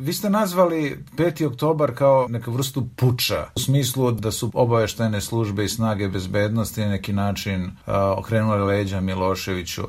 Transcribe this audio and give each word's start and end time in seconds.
Vi 0.00 0.12
ste 0.12 0.30
nazvali 0.30 1.04
5. 1.16 1.46
oktobar 1.46 1.94
kao 1.94 2.26
neku 2.28 2.50
vrstu 2.50 2.88
puča, 2.96 3.46
u 3.56 3.60
smislu 3.60 4.10
da 4.10 4.30
su 4.30 4.50
obaveštene 4.54 5.20
službe 5.20 5.64
i 5.64 5.68
snage 5.68 6.08
bezbednosti 6.08 6.80
na 6.80 6.88
neki 6.88 7.12
način 7.12 7.70
a, 7.86 8.14
okrenule 8.18 8.64
leđa 8.64 9.00
Miloševiću 9.00 9.82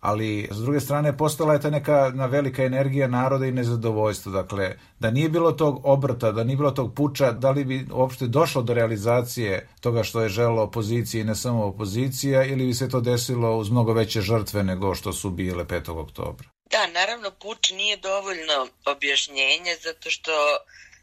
ali 0.00 0.48
s 0.50 0.56
druge 0.56 0.80
strane 0.80 1.16
postala 1.16 1.52
je 1.52 1.60
ta 1.60 1.70
neka 1.70 2.10
na 2.14 2.26
velika 2.26 2.64
energija 2.64 3.08
naroda 3.08 3.46
i 3.46 3.52
nezadovoljstvo. 3.52 4.32
Dakle, 4.32 4.76
da 5.00 5.10
nije 5.10 5.28
bilo 5.28 5.52
tog 5.52 5.80
obrta, 5.84 6.32
da 6.32 6.44
nije 6.44 6.56
bilo 6.56 6.70
tog 6.70 6.94
puča, 6.94 7.32
da 7.32 7.50
li 7.50 7.64
bi 7.64 7.86
uopšte 7.92 8.26
došlo 8.26 8.62
do 8.62 8.74
realizacije 8.74 9.68
toga 9.80 10.02
što 10.02 10.20
je 10.20 10.28
želo 10.28 10.62
opozicija 10.62 11.20
i 11.20 11.24
ne 11.24 11.34
samo 11.34 11.64
opozicija 11.64 12.44
ili 12.44 12.66
bi 12.66 12.74
se 12.74 12.88
to 12.88 13.00
desilo 13.00 13.56
uz 13.56 13.70
mnogo 13.70 13.92
veće 13.92 14.20
žrtve 14.20 14.62
nego 14.62 14.94
što 14.94 15.12
su 15.12 15.30
bile 15.30 15.64
5. 15.64 15.90
oktobra? 15.90 16.51
Da, 16.72 16.86
naravno 16.86 17.30
puč 17.30 17.70
nije 17.70 17.96
dovoljno 17.96 18.68
objašnjenje 18.86 19.76
zato 19.82 20.10
što 20.10 20.32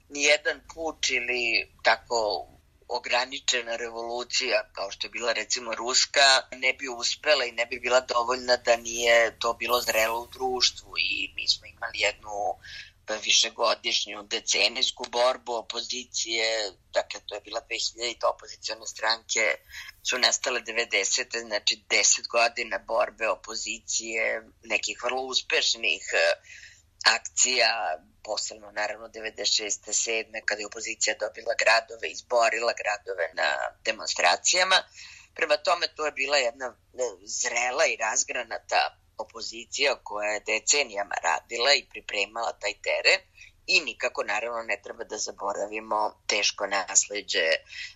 nijedan 0.09 0.61
puč 0.73 1.09
ili 1.09 1.71
tako 1.83 2.47
ograničena 2.87 3.75
revolucija 3.75 4.69
kao 4.75 4.91
što 4.91 5.07
je 5.07 5.11
bila 5.11 5.33
recimo 5.33 5.75
ruska 5.75 6.27
ne 6.51 6.73
bi 6.73 6.87
uspela 6.87 7.45
i 7.45 7.51
ne 7.51 7.65
bi 7.65 7.79
bila 7.79 8.01
dovoljna 8.01 8.57
da 8.57 8.77
nije 8.77 9.39
to 9.39 9.53
bilo 9.53 9.81
zrelo 9.81 10.21
u 10.21 10.27
društvu. 10.27 10.93
I 10.97 11.33
mi 11.35 11.47
smo 11.47 11.65
imali 11.65 11.99
jednu 11.99 12.35
višegodišnju 13.23 14.23
decenijsku 14.23 15.05
borbu 15.11 15.53
opozicije, 15.53 16.71
dakle 16.93 17.19
to 17.25 17.35
je 17.35 17.41
bila 17.41 17.61
2000 17.69 18.33
opozicione 18.35 18.87
stranke 18.87 19.55
su 20.09 20.17
nastale 20.19 20.61
90. 20.61 21.47
znači 21.47 21.83
10 21.89 22.27
godina 22.27 22.77
borbe 22.77 23.27
opozicije, 23.27 24.43
nekih 24.63 24.99
vrlo 25.03 25.21
uspešnih 25.21 26.03
akcija, 27.17 27.69
posebno 28.23 28.71
naravno 28.71 29.07
96. 29.07 29.69
7. 29.87 30.41
kada 30.45 30.61
je 30.61 30.65
opozicija 30.65 31.15
dobila 31.19 31.53
gradove, 31.63 32.07
izborila 32.09 32.73
gradove 32.81 33.25
na 33.33 33.49
demonstracijama. 33.85 34.83
Prema 35.35 35.57
tome 35.57 35.87
to 35.95 36.05
je 36.05 36.11
bila 36.11 36.37
jedna 36.37 36.67
e, 36.67 36.75
zrela 37.39 37.85
i 37.85 37.99
razgranata 38.05 38.81
opozicija 39.17 39.95
koja 40.03 40.29
je 40.31 40.45
decenijama 40.51 41.15
radila 41.23 41.73
i 41.73 41.87
pripremala 41.91 42.51
taj 42.61 42.73
teren 42.85 43.19
i 43.69 43.81
nikako 43.81 44.23
naravno 44.23 44.61
ne 44.63 44.81
treba 44.83 45.03
da 45.03 45.17
zaboravimo 45.17 45.99
teško 46.27 46.67
nasleđe 46.67 47.47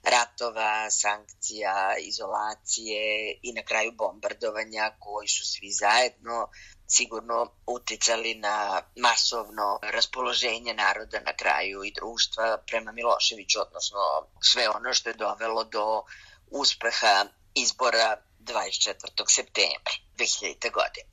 ratova, 0.03 0.89
sankcija, 0.91 1.95
izolacije 1.99 3.03
i 3.41 3.53
na 3.53 3.63
kraju 3.63 3.91
bombardovanja 3.91 4.91
koji 4.99 5.27
su 5.27 5.45
svi 5.45 5.71
zajedno 5.71 6.47
sigurno 6.87 7.51
uticali 7.67 8.35
na 8.35 8.81
masovno 8.95 9.79
raspoloženje 9.81 10.73
naroda 10.73 11.19
na 11.19 11.33
kraju 11.35 11.83
i 11.83 11.93
društva 11.93 12.57
prema 12.67 12.91
Miloševiću, 12.91 13.59
odnosno 13.61 13.99
sve 14.41 14.69
ono 14.69 14.93
što 14.93 15.09
je 15.09 15.21
dovelo 15.25 15.63
do 15.63 16.03
uspeha 16.51 17.25
izbora 17.55 18.17
24. 18.45 19.25
septembra 19.29 19.93
2000. 20.17 20.71
godine. 20.71 21.09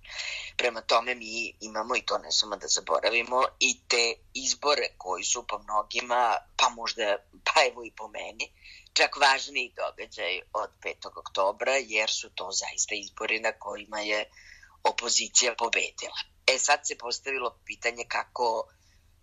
Prema 0.57 0.81
tome 0.81 1.15
mi 1.15 1.55
imamo, 1.61 1.97
i 1.97 2.03
to 2.03 2.19
ne 2.19 2.33
samo 2.33 2.57
da 2.57 2.67
zaboravimo, 2.67 3.43
i 3.61 3.81
te 3.89 4.15
izbore 4.35 4.89
koji 4.99 5.25
su 5.25 5.47
po 5.47 5.59
mnogima, 5.59 6.37
pa 6.57 6.69
možda, 6.69 7.17
pa 7.45 7.61
evo 7.71 7.85
i 7.85 7.93
po 7.97 8.09
meni, 8.09 8.53
čak 8.93 9.17
važniji 9.17 9.75
događaj 9.77 10.41
od 10.53 10.71
5. 10.83 11.19
oktobra, 11.19 11.77
jer 11.77 12.11
su 12.11 12.31
to 12.35 12.49
zaista 12.53 12.95
izbori 12.95 13.41
na 13.41 13.53
kojima 13.53 14.01
je 14.01 14.25
opozicija 14.85 15.55
pobedila. 15.55 16.21
E 16.47 16.59
sad 16.59 16.81
se 16.87 16.99
postavilo 16.99 17.59
pitanje 17.65 18.05
kako 18.09 18.69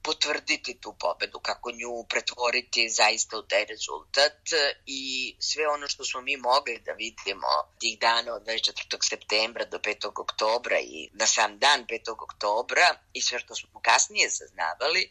potvrditi 0.07 0.79
tu 0.81 0.95
pobedu, 0.99 1.39
kako 1.39 1.71
nju 1.71 1.93
pretvoriti 2.09 2.89
zaista 2.89 3.37
u 3.37 3.47
taj 3.51 3.65
rezultat 3.65 4.41
i 4.85 5.01
sve 5.39 5.67
ono 5.67 5.87
što 5.87 6.05
smo 6.05 6.21
mi 6.21 6.37
mogli 6.37 6.81
da 6.85 6.91
vidimo 6.91 7.51
tih 7.79 7.99
dana 7.99 8.33
od 8.33 8.43
24. 8.43 9.09
septembra 9.09 9.65
do 9.65 9.77
5. 9.77 10.21
oktobra 10.25 10.79
i 10.79 11.09
na 11.13 11.25
sam 11.25 11.59
dan 11.59 11.85
5. 11.85 12.11
oktobra 12.27 12.87
i 13.13 13.21
sve 13.21 13.39
što 13.39 13.55
smo 13.55 13.81
kasnije 13.89 14.29
saznavali 14.29 15.03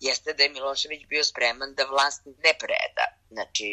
jeste 0.00 0.32
da 0.32 0.42
je 0.42 0.54
Milošević 0.56 1.02
bio 1.08 1.24
spreman 1.24 1.74
da 1.74 1.84
vlast 1.84 2.22
ne 2.26 2.52
preda. 2.62 3.06
Znači, 3.30 3.68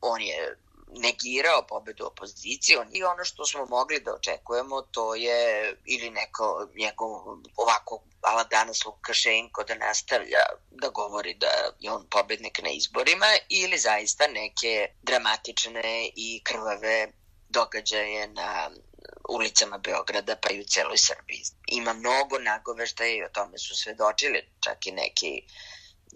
on 0.00 0.20
je 0.20 0.58
negirao 0.94 1.66
pobedu 1.68 2.06
opozicije 2.06 2.86
i 2.92 3.04
ono 3.04 3.24
što 3.24 3.46
smo 3.46 3.66
mogli 3.66 4.00
da 4.00 4.14
očekujemo 4.14 4.82
to 4.82 5.14
je 5.14 5.74
ili 5.84 6.10
neko 6.10 6.68
njegov 6.78 7.10
ovako 7.56 8.02
ala 8.20 8.44
danas 8.44 8.84
Lukašenko 8.84 9.64
da 9.64 9.74
nastavlja 9.74 10.42
da 10.70 10.88
govori 10.88 11.34
da 11.34 11.50
je 11.80 11.90
on 11.92 12.06
pobednik 12.10 12.62
na 12.62 12.70
izborima 12.70 13.26
ili 13.48 13.78
zaista 13.78 14.26
neke 14.26 14.88
dramatične 15.02 16.10
i 16.16 16.40
krvave 16.44 17.08
događaje 17.48 18.28
na 18.28 18.70
ulicama 19.28 19.78
Beograda 19.78 20.36
pa 20.36 20.50
i 20.50 20.60
u 20.60 20.64
celoj 20.64 20.98
Srbiji. 20.98 21.42
Ima 21.66 21.92
mnogo 21.92 22.38
nagoveštaja 22.38 23.14
i 23.14 23.24
o 23.24 23.28
tome 23.28 23.58
su 23.58 23.76
svedočili 23.76 24.48
čak 24.60 24.86
i 24.86 24.92
neki 24.92 25.42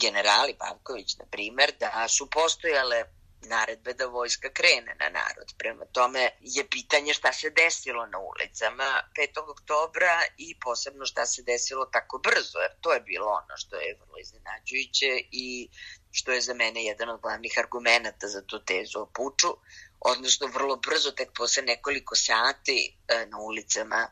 generali 0.01 0.55
Pavković, 0.59 1.17
na 1.19 1.25
primer, 1.31 1.73
da 1.81 2.09
su 2.09 2.31
postojale 2.31 3.05
naredbe 3.47 3.95
da 3.95 4.07
vojska 4.07 4.49
krene 4.53 4.97
na 5.01 5.09
narod. 5.09 5.55
Prema 5.59 5.85
tome 5.85 6.31
je 6.41 6.69
pitanje 6.71 7.15
šta 7.15 7.33
se 7.33 7.51
desilo 7.51 8.07
na 8.07 8.19
ulicama 8.19 9.03
5. 9.17 9.51
oktobra 9.51 10.23
i 10.37 10.59
posebno 10.61 11.07
šta 11.07 11.27
se 11.27 11.43
desilo 11.43 11.87
tako 11.87 12.19
brzo, 12.19 12.59
jer 12.59 12.73
to 12.81 12.93
je 12.93 13.01
bilo 13.01 13.27
ono 13.27 13.57
što 13.57 13.77
je 13.77 13.99
vrlo 14.01 14.19
iznenađujuće 14.19 15.11
i 15.33 15.69
što 16.11 16.33
je 16.33 16.41
za 16.41 16.55
mene 16.55 16.85
jedan 16.85 17.09
od 17.09 17.21
glavnih 17.21 17.55
argumenta 17.59 18.29
za 18.29 18.43
tu 18.43 18.65
tezu 18.65 18.99
o 19.01 19.11
puču, 19.15 19.57
odnosno 20.01 20.47
vrlo 20.47 20.77
brzo, 20.77 21.11
tek 21.11 21.31
posle 21.37 21.63
nekoliko 21.63 22.17
sati 22.17 22.97
e, 23.09 23.27
na 23.27 23.39
ulicama 23.39 24.09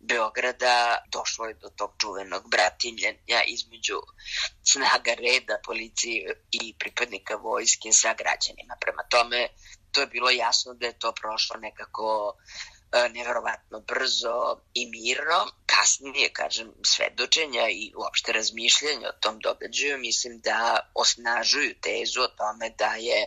Beograda 0.00 0.98
došlo 1.12 1.46
je 1.46 1.54
do 1.54 1.68
tog 1.68 1.94
čuvenog 2.00 2.50
bratimljenja 2.50 3.42
između 3.46 3.98
snaga 4.72 5.14
reda, 5.14 5.60
policije 5.64 6.42
i 6.50 6.74
pripadnika 6.78 7.36
vojske 7.36 7.92
sa 7.92 8.14
građanima. 8.14 8.76
Prema 8.80 9.02
tome, 9.10 9.48
to 9.92 10.00
je 10.00 10.06
bilo 10.06 10.30
jasno 10.30 10.74
da 10.74 10.86
je 10.86 10.98
to 10.98 11.12
prošlo 11.12 11.56
nekako 11.56 12.34
e, 12.92 13.08
neverovatno 13.08 13.80
brzo 13.80 14.60
i 14.74 14.86
mirno. 14.90 15.46
Kasnije, 15.66 16.32
kažem, 16.32 16.72
svedočenja 16.84 17.68
i 17.68 17.92
uopšte 17.96 18.32
razmišljanja 18.32 19.08
o 19.08 19.20
tom 19.20 19.38
događaju 19.38 19.98
mislim 19.98 20.40
da 20.40 20.90
osnažuju 20.94 21.80
tezu 21.80 22.20
o 22.20 22.28
tome 22.28 22.70
da 22.70 22.94
je 22.94 23.26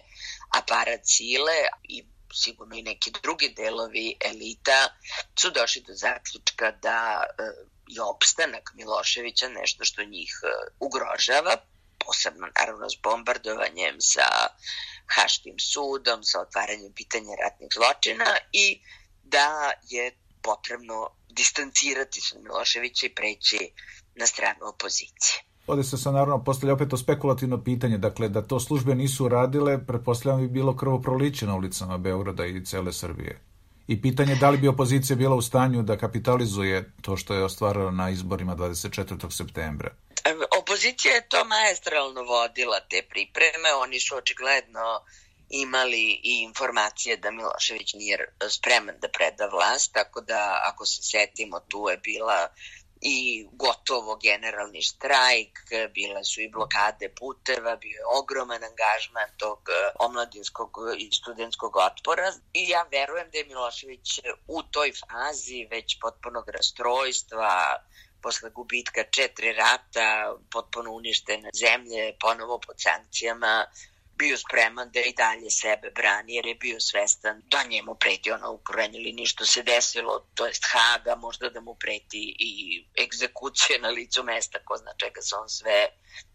aparat 0.59 1.02
sile 1.03 1.58
i 1.84 2.10
sigurno 2.34 2.75
i 2.75 2.81
neki 2.81 3.12
drugi 3.24 3.53
delovi 3.58 4.18
elita 4.19 4.90
su 5.40 5.50
došli 5.50 5.81
do 5.81 5.94
zaključka 5.94 6.72
da 6.72 7.24
e, 7.24 7.44
je 7.88 8.02
opstanak 8.02 8.72
Miloševića 8.74 9.50
nešto 9.50 9.86
što 9.86 10.03
njih 10.03 10.31
e, 10.44 10.47
ugrožava, 10.80 11.58
posebno 12.06 12.47
naravno 12.59 12.90
s 12.90 12.96
bombardovanjem, 13.03 13.96
sa 14.00 14.28
Haškim 15.16 15.59
sudom, 15.59 16.24
sa 16.24 16.41
otvaranjem 16.41 16.94
pitanja 16.94 17.36
ratnih 17.44 17.70
zločina 17.74 18.38
i 18.52 18.81
da 19.24 19.72
je 19.90 20.18
potrebno 20.41 21.16
distancirati 21.30 22.22
se 22.22 22.36
od 22.36 22.44
Miloševića 22.44 23.06
i 23.06 23.16
preći 23.16 23.72
na 24.16 24.28
stranu 24.28 24.68
opozicije. 24.68 25.50
Ovde 25.67 25.83
se 25.83 25.97
sad 25.97 26.13
naravno 26.13 26.44
postavlja 26.44 26.73
opet 26.73 26.89
to 26.89 26.97
spekulativno 26.97 27.63
pitanje, 27.63 27.97
dakle 27.97 28.29
da 28.29 28.41
to 28.41 28.59
službe 28.59 28.95
nisu 28.95 29.27
radile, 29.27 29.85
pretpostavljam 29.85 30.41
bi 30.41 30.47
bilo 30.47 30.75
krvoproliće 30.75 31.45
na 31.45 31.55
ulicama 31.55 31.97
Beograda 31.97 32.45
i 32.45 32.66
cele 32.66 32.94
Srbije. 32.94 33.41
I 33.88 34.01
pitanje 34.01 34.35
da 34.35 34.49
li 34.49 34.57
bi 34.57 34.67
opozicija 34.67 35.16
bila 35.16 35.35
u 35.35 35.41
stanju 35.41 35.83
da 35.83 35.97
kapitalizuje 35.97 36.91
to 37.01 37.17
što 37.17 37.33
je 37.33 37.44
ostvarala 37.44 37.91
na 37.91 38.09
izborima 38.09 38.55
24. 38.55 39.31
septembra. 39.31 39.91
Opozicija 40.59 41.13
je 41.13 41.27
to 41.29 41.45
maestralno 41.45 42.23
vodila 42.23 42.79
te 42.90 43.02
pripreme, 43.09 43.69
oni 43.84 43.99
su 43.99 44.16
očigledno 44.16 45.02
imali 45.49 46.19
i 46.23 46.41
informacije 46.43 47.17
da 47.17 47.31
Milošević 47.31 47.93
nije 47.93 48.17
spreman 48.49 48.96
da 49.02 49.07
preda 49.07 49.46
vlast, 49.46 49.93
tako 49.93 50.22
da 50.22 50.61
ako 50.66 50.85
se 50.85 51.02
setimo 51.03 51.59
tu 51.59 51.90
je 51.90 51.97
bila 51.97 52.47
i 53.02 53.48
gotovo 53.52 54.16
generalni 54.16 54.82
štrajk, 54.82 55.59
bile 55.94 56.24
su 56.24 56.42
i 56.42 56.50
blokade 56.50 57.09
puteva, 57.20 57.76
bio 57.76 57.98
je 57.98 58.06
ogroman 58.20 58.64
angažman 58.64 59.30
tog 59.38 59.59
e, 59.70 59.92
omladinskog 60.00 60.72
i 60.98 61.12
studentskog 61.12 61.76
otpora 61.76 62.34
i 62.53 62.70
ja 62.70 62.86
verujem 62.92 63.30
da 63.32 63.38
je 63.38 63.46
Milošević 63.46 64.20
u 64.48 64.64
toj 64.64 64.92
fazi 64.92 65.68
već 65.72 66.00
potpunog 66.00 66.50
rastrojstva, 66.50 67.84
posle 68.22 68.50
gubitka 68.50 69.03
četiri 69.12 69.53
rata, 69.53 70.36
potpuno 70.52 70.92
uništene 70.92 71.50
zemlje, 71.53 72.18
ponovo 72.20 72.59
pod 72.59 72.76
sankcijama, 72.78 73.66
bio 74.17 74.37
spreman 74.37 74.91
da 74.91 74.99
i 74.99 75.13
dalje 75.13 75.49
sebe 75.49 75.91
brani, 75.96 76.35
jer 76.35 76.46
je 76.46 76.55
bio 76.55 76.79
svestan 76.79 77.41
da 77.46 77.63
njemu 77.63 77.96
preti 77.96 78.31
ono 78.31 78.52
u 78.52 78.58
krajnjoj 78.58 79.03
liniji 79.03 79.25
što 79.25 79.46
se 79.46 79.63
desilo, 79.63 80.28
to 80.34 80.46
jest 80.46 80.63
Haga, 80.72 81.16
možda 81.16 81.49
da 81.49 81.61
mu 81.61 81.75
preti 81.75 82.35
i 82.40 82.52
egzekucije 83.03 83.79
na 83.79 83.90
licu 83.90 84.23
mesta, 84.23 84.59
ko 84.66 84.78
zna 84.78 84.91
čega 84.97 85.22
se 85.22 85.35
on 85.35 85.49
sve 85.49 85.87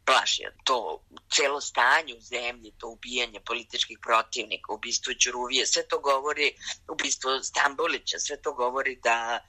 plašio. 0.05 0.51
To 0.65 1.05
celo 1.35 1.61
stanje 1.61 2.15
u 2.15 2.21
zemlji, 2.21 2.73
to 2.79 2.89
ubijanje 2.89 3.41
političkih 3.41 3.99
protivnika, 4.03 4.73
ubistvo 4.73 5.15
Ćuruvije, 5.15 5.67
sve 5.67 5.89
to 5.89 5.99
govori, 5.99 6.55
ubistvo 6.89 7.43
Stambolića, 7.43 8.19
sve 8.19 8.43
to 8.43 8.53
govori 8.53 8.97
da 9.03 9.47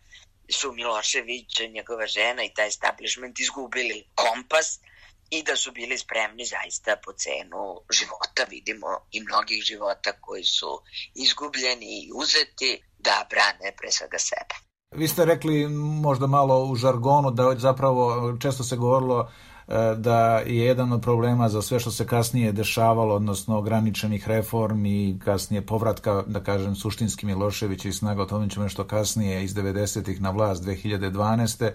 su 0.50 0.72
Milošević, 0.72 1.60
njegova 1.70 2.08
žena 2.08 2.44
i 2.44 2.54
taj 2.54 2.68
establishment 2.68 3.40
izgubili 3.40 4.08
kompas 4.16 4.80
i 5.30 5.44
da 5.44 5.56
su 5.56 5.72
bili 5.72 5.98
spremni 5.98 6.46
zaista 6.46 6.96
po 7.06 7.12
cenu 7.14 7.64
života, 7.98 8.44
vidimo 8.50 8.88
i 9.12 9.22
mnogih 9.22 9.64
života 9.64 10.12
koji 10.22 10.44
su 10.44 10.82
izgubljeni 11.16 11.90
i 12.04 12.12
uzeti 12.16 12.84
da 13.00 13.28
brane 13.30 13.76
pre 13.78 13.92
svega 13.92 14.20
sebe. 14.20 14.56
Vi 14.96 15.08
ste 15.08 15.26
rekli 15.26 15.68
možda 16.02 16.28
malo 16.28 16.64
u 16.64 16.76
žargonu 16.76 17.32
da 17.32 17.56
zapravo 17.58 18.38
često 18.42 18.64
se 18.64 18.76
govorilo 18.76 19.32
E, 19.68 19.96
da 19.96 20.38
je 20.38 20.58
jedan 20.58 20.92
od 20.94 21.02
problema 21.02 21.50
za 21.50 21.62
sve 21.62 21.80
što 21.80 21.92
se 21.92 22.08
kasnije 22.08 22.52
dešavalo, 22.52 23.16
odnosno 23.16 23.58
ograničenih 23.58 24.28
reformi 24.28 25.10
i 25.10 25.20
kasnije 25.20 25.66
povratka, 25.66 26.24
da 26.28 26.44
kažem, 26.44 26.76
suštinski 26.76 27.26
Milošević 27.26 27.86
i 27.86 27.92
snaga, 27.92 28.22
o 28.22 28.26
tome 28.26 28.50
ćemo 28.50 28.64
nešto 28.64 28.84
kasnije 28.84 29.44
iz 29.44 29.54
90-ih 29.56 30.22
na 30.22 30.30
vlast 30.30 30.64
2012 30.64 31.72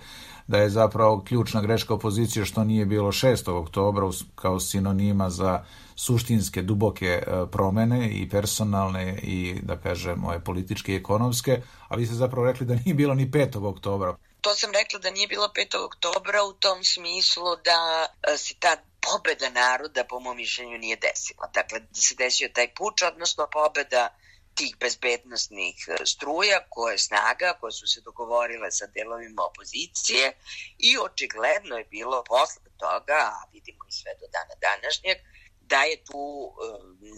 da 0.47 0.59
je 0.59 0.71
zapravo 0.71 1.25
ključna 1.25 1.61
greška 1.61 1.94
opozicije 1.94 2.44
što 2.44 2.65
nije 2.65 2.87
bilo 2.87 3.12
6. 3.12 3.50
oktobra 3.50 4.06
kao 4.35 4.61
sinonima 4.61 5.31
za 5.31 5.65
suštinske, 5.97 6.62
duboke 6.62 7.06
e, 7.06 7.23
promene 7.53 8.11
i 8.12 8.29
personalne 8.29 9.19
i, 9.23 9.55
da 9.62 9.77
kažem, 9.77 10.25
ove 10.25 10.44
političke 10.44 10.93
i 10.93 10.97
ekonomske, 10.97 11.62
a 11.89 11.97
vi 11.97 12.06
ste 12.06 12.15
zapravo 12.15 12.47
rekli 12.47 12.67
da 12.67 12.75
nije 12.75 12.94
bilo 12.94 13.15
ni 13.15 13.31
5. 13.31 13.67
oktobra 13.67 14.17
to 14.43 14.55
sam 14.55 14.71
rekla 14.73 14.99
da 14.99 15.11
nije 15.11 15.29
bilo 15.29 15.49
5. 15.49 15.85
oktobra 15.85 16.43
u 16.44 16.53
tom 16.53 16.85
smislu 16.85 17.56
da 17.65 18.06
e, 18.33 18.37
se 18.39 18.55
ta 18.59 18.77
pobeda 19.00 19.50
naroda 19.50 20.05
po 20.05 20.21
mom 20.21 20.37
mišljenju 20.37 20.79
nije 20.79 20.97
desila. 20.97 21.47
Dakle, 21.55 21.81
da 21.81 22.00
se 22.00 22.15
desio 22.15 22.49
taj 22.55 22.75
puč, 22.75 23.03
odnosno 23.03 23.47
pobeda 23.53 24.09
tih 24.54 24.76
bezbednostnih 24.81 25.76
e, 25.88 26.06
struja 26.06 26.58
koje 26.69 26.99
snaga, 26.99 27.56
koje 27.60 27.72
su 27.72 27.87
se 27.87 28.00
dogovorile 28.00 28.70
sa 28.70 28.87
delovima 28.87 29.43
opozicije 29.50 30.32
i 30.78 30.99
očigledno 30.99 31.78
je 31.78 31.84
bilo 31.84 32.25
posle 32.28 32.70
toga, 32.78 33.20
a 33.37 33.43
vidimo 33.52 33.84
i 33.88 33.93
sve 33.93 34.12
do 34.20 34.26
dana 34.37 34.54
današnjeg, 34.60 35.16
da 35.60 35.82
je 35.82 36.04
tu 36.04 36.22
e, 36.22 36.52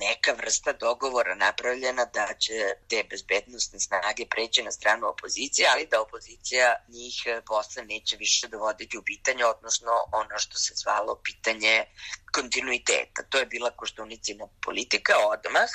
neka 0.04 0.32
vrsta 0.32 0.72
dogovora 0.72 1.34
napravljena 1.34 2.04
da 2.04 2.26
će 2.38 2.75
te 2.88 3.04
bezbednostne 3.10 3.80
snage 3.80 4.26
preći 4.26 4.62
na 4.62 4.72
stranu 4.72 5.08
opozicije, 5.08 5.69
ali 5.72 5.88
da 5.90 6.00
opozicija 6.00 6.84
njih 6.88 7.16
e, 7.26 7.40
posle 7.46 7.84
neće 7.84 8.16
više 8.16 8.48
dovoditi 8.48 8.98
u 8.98 9.02
pitanje, 9.02 9.44
odnosno 9.44 9.92
ono 10.12 10.38
što 10.38 10.58
se 10.58 10.75
zvalo 10.75 11.20
pitanje 11.25 11.84
kontinuiteta. 12.32 13.22
To 13.28 13.38
je 13.38 13.46
bila 13.46 13.70
koštunicina 13.70 14.48
politika 14.64 15.14
odmah, 15.34 15.70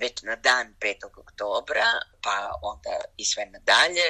već 0.00 0.22
na 0.22 0.36
dan 0.36 0.74
5. 0.80 0.94
oktobra, 1.16 1.86
pa 2.22 2.52
onda 2.62 3.00
i 3.16 3.24
sve 3.24 3.46
nadalje, 3.46 4.08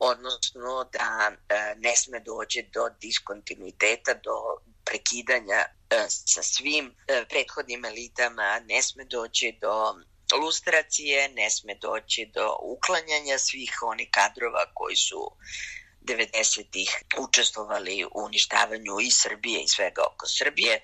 odnosno 0.00 0.84
da 0.92 1.32
e, 1.32 1.74
ne 1.76 1.96
sme 1.96 2.20
doći 2.20 2.68
do 2.74 2.88
diskontinuiteta, 3.00 4.14
do 4.14 4.36
prekidanja 4.84 5.60
e, 5.90 6.06
sa 6.08 6.42
svim 6.42 6.94
e, 7.06 7.24
prethodnim 7.28 7.84
elitama, 7.84 8.60
ne 8.68 8.82
sme 8.82 9.04
doći 9.04 9.58
do 9.60 9.94
lustracije, 10.36 11.28
ne 11.28 11.50
sme 11.50 11.74
doći 11.74 12.30
do 12.34 12.56
uklanjanja 12.62 13.38
svih 13.38 13.78
onih 13.82 14.08
kadrova 14.10 14.64
koji 14.74 14.96
su 14.96 15.30
90-ih 16.04 16.90
učestvovali 17.18 18.04
u 18.04 18.24
uništavanju 18.24 19.00
i 19.00 19.10
Srbije 19.10 19.62
i 19.62 19.68
svega 19.68 20.02
oko 20.14 20.26
Srbije. 20.26 20.80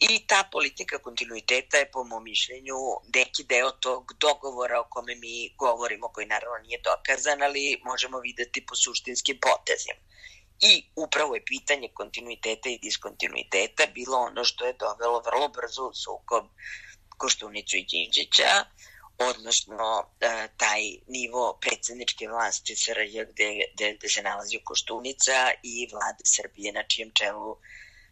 I 0.00 0.26
ta 0.26 0.48
politika 0.52 0.98
kontinuiteta 0.98 1.78
je 1.78 1.90
po 1.90 2.04
mom 2.04 2.24
mišljenju 2.24 2.76
neki 3.14 3.44
deo 3.44 3.70
tog 3.70 4.12
dogovora 4.20 4.80
o 4.80 4.88
kome 4.90 5.14
mi 5.14 5.54
govorimo, 5.58 6.08
koji 6.08 6.26
naravno 6.26 6.58
nije 6.58 6.80
dokazan, 6.84 7.42
ali 7.42 7.80
možemo 7.84 8.20
videti 8.20 8.66
po 8.66 8.74
suštinskim 8.74 9.38
potezima. 9.40 10.00
I 10.60 10.72
upravo 10.96 11.34
je 11.34 11.44
pitanje 11.44 11.88
kontinuiteta 11.94 12.68
i 12.68 12.78
diskontinuiteta 12.78 13.86
bilo 13.94 14.18
ono 14.18 14.44
što 14.44 14.66
je 14.66 14.72
dovelo 14.72 15.20
vrlo 15.20 15.48
brzo 15.48 15.82
u 15.82 15.94
sukob 15.94 16.44
Koštunicu 17.18 17.76
i 17.76 17.84
Đinđića, 17.84 18.64
odnosno 19.18 20.06
e, 20.20 20.48
taj 20.56 20.82
nivo 21.06 21.58
predsedničke 21.60 22.28
vlasti 22.28 22.76
SRJ 22.76 23.24
gde, 23.30 23.48
gde, 23.74 23.94
gde 23.96 24.08
se 24.08 24.22
nalazi 24.22 24.60
Koštunica 24.64 25.50
i 25.62 25.88
vlade 25.92 26.24
Srbije 26.24 26.72
na 26.72 26.82
čijem 26.88 27.10
čelu 27.14 27.56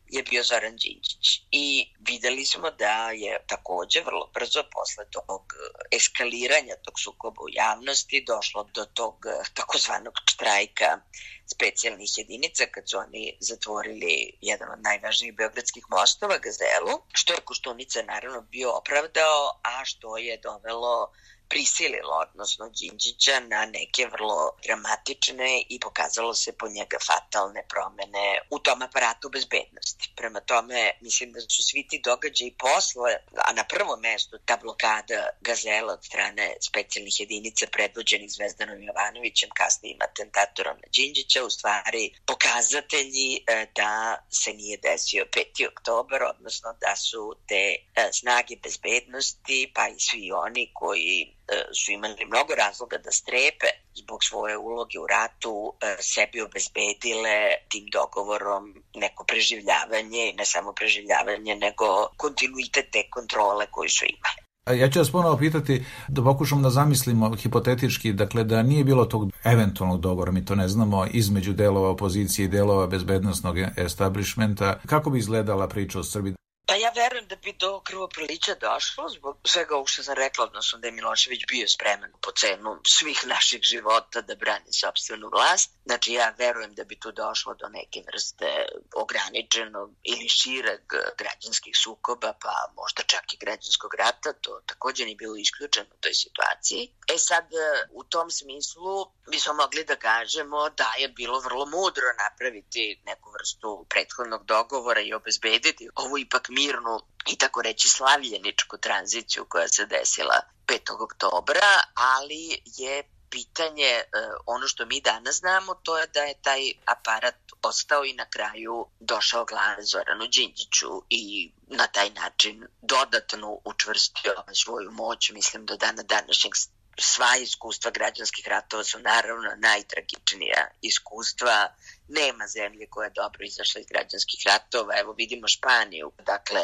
je 0.09 0.23
bio 0.23 0.43
Zoran 0.43 0.77
Đinđić. 0.77 1.27
I 1.51 1.95
videli 2.01 2.47
smo 2.47 2.71
da 2.71 3.11
je 3.11 3.45
takođe 3.47 4.01
vrlo 4.01 4.31
brzo 4.35 4.63
posle 4.73 5.05
tog 5.11 5.43
eskaliranja 5.91 6.75
tog 6.85 6.95
sukoba 7.01 7.41
u 7.43 7.53
javnosti 7.53 8.25
došlo 8.27 8.65
do 8.75 8.85
tog 8.85 9.15
takozvanog 9.55 10.15
štrajka 10.31 11.01
specijalnih 11.47 12.11
jedinica 12.17 12.65
kad 12.67 12.91
su 12.91 12.99
oni 12.99 13.37
zatvorili 13.41 14.39
jedan 14.41 14.69
od 14.73 14.83
najvažnijih 14.83 15.35
beogradskih 15.35 15.85
mostova, 15.91 16.39
Gazelu, 16.39 16.95
što 17.13 17.33
je 17.33 17.41
Koštunica 17.45 18.03
naravno 18.03 18.41
bio 18.41 18.77
opravdao, 18.77 19.61
a 19.63 19.85
što 19.85 20.17
je 20.17 20.41
dovelo 20.43 21.13
prisililo, 21.49 22.15
odnosno 22.29 22.69
Đinđića, 22.69 23.41
na 23.41 23.67
neke 23.67 24.07
vrlo 24.07 24.51
dramatične 24.65 25.63
i 25.69 25.81
pokazalo 25.81 26.35
se 26.35 26.53
po 26.53 26.69
njega 26.69 26.99
fatalne 27.07 27.63
promene 27.69 28.41
u 28.51 28.59
tom 28.59 28.83
aparatu 28.83 29.29
bezbednosti. 29.29 30.13
Prema 30.17 30.41
tome, 30.41 30.93
mislim 31.01 31.33
da 31.33 31.41
su 31.41 31.63
svi 31.63 31.87
ti 31.89 32.01
događaji 32.05 32.55
posle, 32.59 33.13
a 33.47 33.53
na 33.53 33.65
prvom 33.65 34.01
mestu 34.01 34.39
ta 34.45 34.57
blokada 34.57 35.29
Gazela 35.41 35.93
od 35.93 36.05
strane 36.05 36.57
specijalnih 36.61 37.21
jedinica 37.21 37.67
predvođenih 37.73 38.31
Zvezdanom 38.31 38.83
Jovanovićem, 38.83 39.51
kasnijim 39.51 39.99
atentatorom 40.01 40.77
na 40.77 40.89
Đinđića, 40.95 41.45
u 41.45 41.51
stvari 41.51 42.15
pokazatelji 42.27 43.37
e, 43.37 43.67
da 43.75 44.19
se 44.31 44.53
nije 44.53 44.77
desio 44.77 45.25
5. 45.33 45.69
oktober, 45.69 46.23
odnosno 46.23 46.69
da 46.81 46.97
su 46.97 47.35
te 47.49 47.65
e, 47.75 48.13
snage 48.13 48.57
bezbednosti, 48.63 49.73
pa 49.75 49.89
i 49.89 50.01
svi 50.01 50.33
oni 50.33 50.71
koji 50.75 51.38
su 51.73 51.93
imali 51.93 52.25
mnogo 52.27 52.55
razloga 52.55 52.99
da 52.99 53.11
strepe 53.11 53.67
zbog 53.95 54.25
svoje 54.25 54.57
uloge 54.57 54.99
u 54.99 55.07
ratu, 55.07 55.73
e, 55.81 55.97
sebi 56.01 56.41
obezbedile 56.41 57.37
tim 57.71 57.87
dogovorom 57.93 58.65
neko 58.95 59.25
preživljavanje 59.25 60.31
i 60.31 60.33
ne 60.33 60.45
samo 60.45 60.73
preživljavanje, 60.73 61.55
nego 61.55 61.87
kontinuitet 62.17 62.87
te 62.93 63.03
kontrole 63.11 63.67
koju 63.71 63.91
su 63.91 64.05
imali. 64.05 64.41
Ja 64.81 64.91
ću 64.91 64.99
vas 64.99 65.13
ponovo 65.13 65.37
pitati 65.37 65.85
da 66.09 66.23
pokušam 66.23 66.63
da 66.63 66.71
zamislimo 66.71 67.37
hipotetički, 67.37 68.13
dakle 68.13 68.45
da 68.45 68.63
nije 68.63 68.85
bilo 68.85 69.05
tog 69.05 69.31
eventualnog 69.45 70.01
dogovora, 70.01 70.33
mi 70.33 70.45
to 70.45 70.55
ne 70.55 70.69
znamo, 70.69 71.07
između 71.13 71.53
delova 71.53 71.89
opozicije 71.89 72.45
i 72.45 72.49
delova 72.49 72.87
bezbednostnog 72.87 73.57
establishmenta. 73.77 74.81
Kako 74.87 75.11
bi 75.11 75.19
izgledala 75.19 75.69
priča 75.69 75.99
o 75.99 76.05
Srbiji? 76.05 76.35
Pa 76.69 76.75
ja 76.75 76.91
verujem 76.91 77.27
da 77.29 77.37
bi 77.37 77.53
do 77.53 77.81
krvoprolića 77.81 78.55
došlo 78.55 79.09
zbog 79.09 79.37
svega 79.45 79.75
ovog 79.75 79.89
što 79.91 80.03
sam 80.03 80.15
rekla, 80.15 80.45
odnosno 80.45 80.79
da 80.79 80.87
je 80.87 80.93
Milošević 80.93 81.43
bio 81.49 81.69
spreman 81.69 82.13
po 82.23 82.31
cenu 82.33 82.81
svih 82.87 83.27
naših 83.27 83.63
života 83.63 84.21
da 84.21 84.35
brani 84.35 84.73
sobstvenu 84.73 85.29
vlast. 85.29 85.71
Znači 85.87 86.13
ja 86.13 86.35
verujem 86.39 86.75
da 86.75 86.85
bi 86.85 87.01
tu 87.01 87.13
došlo 87.13 87.55
do 87.55 87.69
neke 87.69 88.03
vrste 88.07 88.67
ograničenog 88.95 89.91
ili 90.03 90.29
šireg 90.29 90.81
građanskih 91.19 91.75
sukoba, 91.85 92.33
pa 92.43 92.55
možda 92.77 93.03
čak 93.03 93.35
i 93.35 93.37
građanskog 93.37 93.95
rata, 93.95 94.33
to 94.33 94.61
takođe 94.67 95.05
nije 95.05 95.17
bilo 95.17 95.37
isključeno 95.37 95.87
u 95.93 96.01
toj 96.01 96.15
situaciji. 96.15 96.93
E 97.15 97.19
sad, 97.19 97.47
u 97.93 98.05
tom 98.05 98.31
smislu 98.31 99.07
bismo 99.31 99.53
mogli 99.55 99.85
da 99.85 99.97
kažemo 99.97 100.71
da 100.71 100.93
je 100.99 101.09
bilo 101.09 101.41
vrlo 101.41 101.67
mudro 101.67 102.09
napraviti 102.25 103.01
neku 103.07 103.31
vrstu 103.31 103.87
prethodnog 103.91 104.45
dogovora 104.45 105.01
i 105.01 105.15
obezbediti 105.15 105.89
ovu 105.95 106.19
ipak 106.19 106.49
mirnu 106.59 107.01
i 107.33 107.37
tako 107.37 107.63
reći 107.63 107.89
slavljeničku 107.89 108.79
tranziciju 108.79 109.47
koja 109.49 109.69
se 109.69 109.87
desila 109.87 110.41
5. 110.67 111.03
oktobra, 111.03 111.71
ali 111.95 112.63
je 112.65 113.03
pitanje, 113.31 113.85
e, 113.85 114.05
ono 114.47 114.67
što 114.69 114.87
mi 114.87 115.01
danas 115.01 115.37
znamo, 115.37 115.75
to 115.75 115.99
je 115.99 116.07
da 116.07 116.23
je 116.23 116.43
taj 116.43 116.73
aparat 116.85 117.35
ostao 117.63 118.05
i 118.05 118.13
na 118.13 118.27
kraju 118.31 118.87
došao 119.01 119.45
glave 119.45 119.83
Zoranu 119.83 120.27
Đinđiću 120.27 121.03
i 121.09 121.53
na 121.67 121.87
taj 121.87 122.11
način 122.11 122.67
dodatno 122.83 123.59
učvrstio 123.65 124.35
svoju 124.53 124.91
moć, 124.93 125.31
mislim, 125.31 125.67
do 125.67 125.77
dana 125.77 126.03
današnjeg 126.03 126.53
sva 126.99 127.37
iskustva 127.37 127.91
građanskih 127.91 128.49
ratova 128.49 128.85
su 128.85 128.99
naravno 128.99 129.51
najtragičnija 129.57 130.69
iskustva. 130.83 131.75
Nema 132.09 132.45
zemlje 132.57 132.87
koja 132.91 133.05
je 133.07 133.19
dobro 133.23 133.41
izašla 133.45 133.81
iz 133.81 133.87
građanskih 133.93 134.41
ratova. 134.51 134.93
Evo 135.01 135.13
vidimo 135.13 135.49
Španiju. 135.49 136.13
Dakle, 136.33 136.63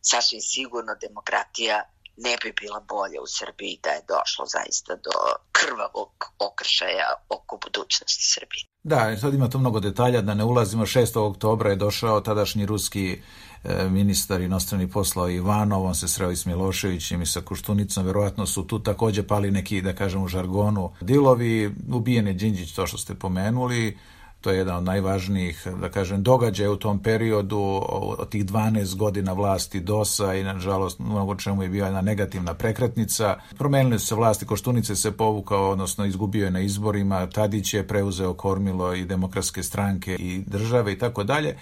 sasvim 0.00 0.40
sigurno 0.40 0.92
demokratija 1.00 1.78
ne 2.16 2.36
bi 2.42 2.52
bila 2.60 2.80
bolja 2.88 3.20
u 3.22 3.26
Srbiji 3.38 3.80
da 3.82 3.90
je 3.90 4.02
došlo 4.14 4.44
zaista 4.46 4.92
do 5.06 5.16
krvavog 5.52 6.12
okršaja 6.38 7.08
oko 7.28 7.58
budućnosti 7.64 8.24
Srbije. 8.34 8.64
Da, 8.82 9.16
sad 9.16 9.34
ima 9.34 9.48
to 9.48 9.58
mnogo 9.58 9.80
detalja, 9.80 10.20
da 10.20 10.34
ne 10.34 10.44
ulazimo. 10.44 10.86
6. 10.86 11.18
oktobra 11.18 11.70
je 11.70 11.76
došao 11.76 12.20
tadašnji 12.20 12.66
ruski 12.66 13.22
e, 13.64 13.88
ministar 13.88 14.40
inostranih 14.40 14.88
poslova 14.92 15.30
Ivanov, 15.30 15.84
on 15.84 15.94
se 15.94 16.08
sreo 16.08 16.30
i 16.30 16.36
s 16.36 16.46
Miloševićem 16.46 17.22
i 17.22 17.26
sa 17.26 17.40
Kuštunicom, 17.40 18.06
verovatno 18.06 18.46
su 18.46 18.66
tu 18.66 18.78
takođe 18.78 19.26
pali 19.26 19.50
neki, 19.50 19.82
da 19.82 19.94
kažem 19.94 20.22
u 20.22 20.28
žargonu, 20.28 20.92
dilovi, 21.00 21.74
ubijen 21.92 22.26
je 22.26 22.32
Đinđić, 22.32 22.74
to 22.74 22.86
što 22.86 22.98
ste 22.98 23.14
pomenuli, 23.14 23.98
to 24.42 24.50
je 24.50 24.58
jedan 24.58 24.76
od 24.76 24.84
najvažnijih, 24.84 25.66
da 25.80 25.88
kažem, 25.88 26.22
događaja 26.22 26.70
u 26.70 26.76
tom 26.76 26.98
periodu 27.02 27.82
od 27.88 28.28
tih 28.28 28.44
12 28.44 28.96
godina 28.96 29.32
vlasti 29.32 29.80
DOS-a 29.80 30.34
i 30.34 30.44
nažalost 30.44 30.98
mnogo 30.98 31.34
čemu 31.34 31.62
je 31.62 31.68
bila 31.68 31.86
jedna 31.86 32.00
negativna 32.00 32.54
prekretnica. 32.54 33.36
Promenili 33.58 33.98
su 33.98 34.06
se 34.06 34.14
vlasti, 34.14 34.46
Koštunice 34.46 34.96
se 34.96 35.12
povukao, 35.12 35.70
odnosno 35.70 36.04
izgubio 36.04 36.44
je 36.44 36.50
na 36.50 36.60
izborima, 36.60 37.26
Tadić 37.26 37.74
je 37.74 37.88
preuzeo 37.88 38.34
kormilo 38.34 38.94
i 38.94 39.04
demokratske 39.04 39.62
stranke 39.62 40.14
i 40.14 40.42
države 40.46 40.92
i 40.92 40.98
tako 40.98 41.24
dalje. 41.24 41.56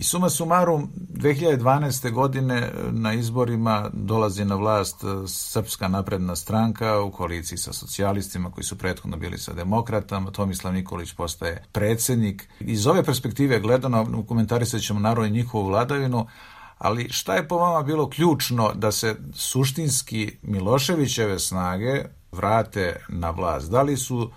I 0.00 0.02
suma 0.02 0.30
sumarum, 0.30 0.90
2012. 0.96 2.10
godine 2.10 2.72
na 2.90 3.12
izborima 3.12 3.90
dolazi 3.92 4.44
na 4.44 4.54
vlast 4.54 5.04
e, 5.04 5.06
Srpska 5.28 5.88
napredna 5.88 6.36
stranka 6.36 7.00
u 7.00 7.10
koaliciji 7.10 7.58
sa 7.58 7.72
socijalistima 7.72 8.50
koji 8.50 8.64
su 8.64 8.78
prethodno 8.78 9.16
bili 9.16 9.38
sa 9.38 9.52
demokratama. 9.52 10.30
Tomislav 10.30 10.74
Nikolić 10.74 11.12
postaje 11.12 11.64
predsednik. 11.72 12.48
Iz 12.60 12.86
ove 12.86 13.02
perspektive 13.02 13.60
gledano, 13.60 14.24
komentarisat 14.28 14.80
ćemo 14.80 15.00
naravno 15.00 15.26
i 15.26 15.30
njihovu 15.30 15.66
vladavinu, 15.66 16.26
ali 16.78 17.08
šta 17.10 17.34
je 17.34 17.48
po 17.48 17.56
vama 17.56 17.82
bilo 17.82 18.10
ključno 18.10 18.72
da 18.74 18.92
se 18.92 19.16
suštinski 19.34 20.36
Miloševićeve 20.42 21.38
snage 21.38 22.04
vrate 22.32 23.04
na 23.08 23.30
vlast? 23.30 23.70
Da 23.70 23.82
li 23.82 23.96
su 23.96 24.30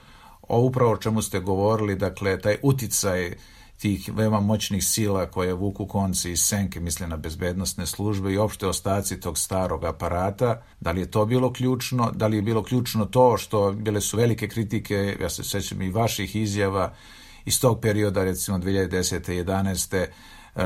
upravo 0.50 0.92
o 0.92 0.98
čemu 0.98 1.22
ste 1.22 1.40
govorili, 1.40 1.96
dakle, 1.96 2.40
taj 2.40 2.58
uticaj 2.64 3.36
tih 3.78 4.10
veoma 4.14 4.40
moćnih 4.40 4.86
sila 4.86 5.26
koje 5.26 5.54
vuku 5.54 5.88
konci 5.88 6.32
iz 6.32 6.42
senke, 6.42 6.80
misle 6.80 7.08
na 7.08 7.18
bezbednostne 7.18 7.86
službe 7.86 8.34
i 8.34 8.38
opšte 8.38 8.68
ostaci 8.68 9.20
tog 9.20 9.38
starog 9.38 9.84
aparata. 9.84 10.62
Da 10.80 10.92
li 10.92 11.02
je 11.02 11.12
to 11.12 11.26
bilo 11.26 11.54
ključno? 11.54 12.12
Da 12.12 12.28
li 12.28 12.36
je 12.36 12.42
bilo 12.42 12.64
ključno 12.64 13.06
to 13.06 13.38
što 13.38 13.72
bile 13.72 14.02
su 14.02 14.18
velike 14.18 14.48
kritike, 14.48 15.18
ja 15.22 15.30
se 15.30 15.44
sećam 15.44 15.82
i 15.82 15.92
vaših 15.92 16.36
izjava 16.36 16.94
iz 17.46 17.62
tog 17.62 17.80
perioda, 17.82 18.24
recimo 18.24 18.58
2010. 18.58 19.44
11 19.44 20.08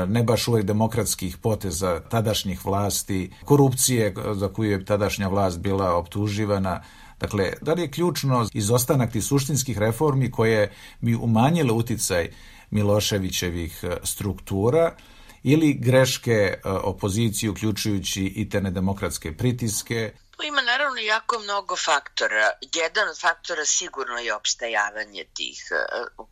ne 0.06 0.22
baš 0.22 0.48
uvek 0.48 0.64
demokratskih 0.64 1.36
poteza 1.36 2.00
tadašnjih 2.00 2.64
vlasti, 2.64 3.30
korupcije 3.44 4.14
za 4.34 4.48
koju 4.48 4.70
je 4.70 4.84
tadašnja 4.84 5.28
vlast 5.28 5.58
bila 5.58 5.94
optuživana. 5.96 6.82
Dakle, 7.20 7.52
da 7.60 7.72
li 7.72 7.82
je 7.82 7.90
ključno 7.90 8.48
izostanak 8.52 9.12
tih 9.12 9.24
suštinskih 9.24 9.78
reformi 9.78 10.30
koje 10.30 10.70
bi 11.00 11.14
umanjile 11.14 11.72
uticaj 11.72 12.28
Miloševićevih 12.70 13.80
e, 13.82 13.96
struktura 14.04 14.96
ili 15.42 15.74
greške 15.80 16.30
e, 16.32 16.58
opozicije 16.64 17.50
uključujući 17.50 18.24
i 18.24 18.48
te 18.50 18.60
nedemokratske 18.60 19.36
pritiske. 19.36 20.12
Tu 20.36 20.44
ima 20.44 20.62
naravno 20.62 21.00
jako 21.00 21.38
mnogo 21.38 21.76
faktora. 21.76 22.50
Jedan 22.74 23.08
od 23.08 23.20
faktora 23.20 23.64
sigurno 23.64 24.18
je 24.18 24.34
opstajavanje 24.34 25.24
tih 25.34 25.68
e, 25.70 25.76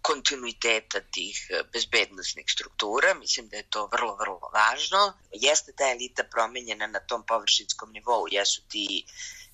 kontinuiteta 0.02 1.00
tih 1.00 1.50
bezbednostnih 1.73 2.47
struktura. 2.49 3.14
Mislim 3.14 3.49
da 3.49 3.57
je 3.57 3.71
to 3.71 3.88
vrlo, 3.93 4.16
vrlo 4.16 4.50
važno. 4.55 5.12
Jeste 5.33 5.73
ta 5.73 5.90
elita 5.90 6.25
promenjena 6.25 6.87
na 6.87 7.00
tom 7.00 7.26
površinskom 7.26 7.93
nivou, 7.93 8.26
jesu 8.31 8.62
ti 8.69 9.05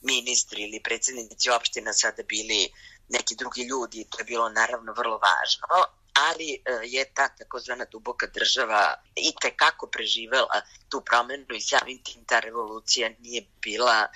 ministri 0.02 0.62
ili 0.62 0.82
predsednici 0.82 1.50
opština 1.50 1.92
sada 1.92 2.22
bili 2.22 2.68
neki 3.08 3.34
drugi 3.36 3.62
ljudi, 3.62 4.06
to 4.10 4.18
je 4.18 4.24
bilo 4.24 4.48
naravno 4.48 4.92
vrlo 4.92 5.18
važno, 5.18 6.01
ali 6.14 6.52
e, 6.54 6.60
je 6.84 7.04
ta 7.14 7.28
takozvana 7.28 7.84
duboka 7.84 8.26
država 8.26 8.94
i 9.16 9.32
tekako 9.40 9.86
preživela 9.86 10.62
tu 10.88 11.00
promenu 11.00 11.54
i 11.54 11.60
samim 11.60 12.02
tim 12.02 12.24
ta 12.24 12.40
revolucija 12.40 13.10
nije 13.18 13.46
bila 13.62 14.08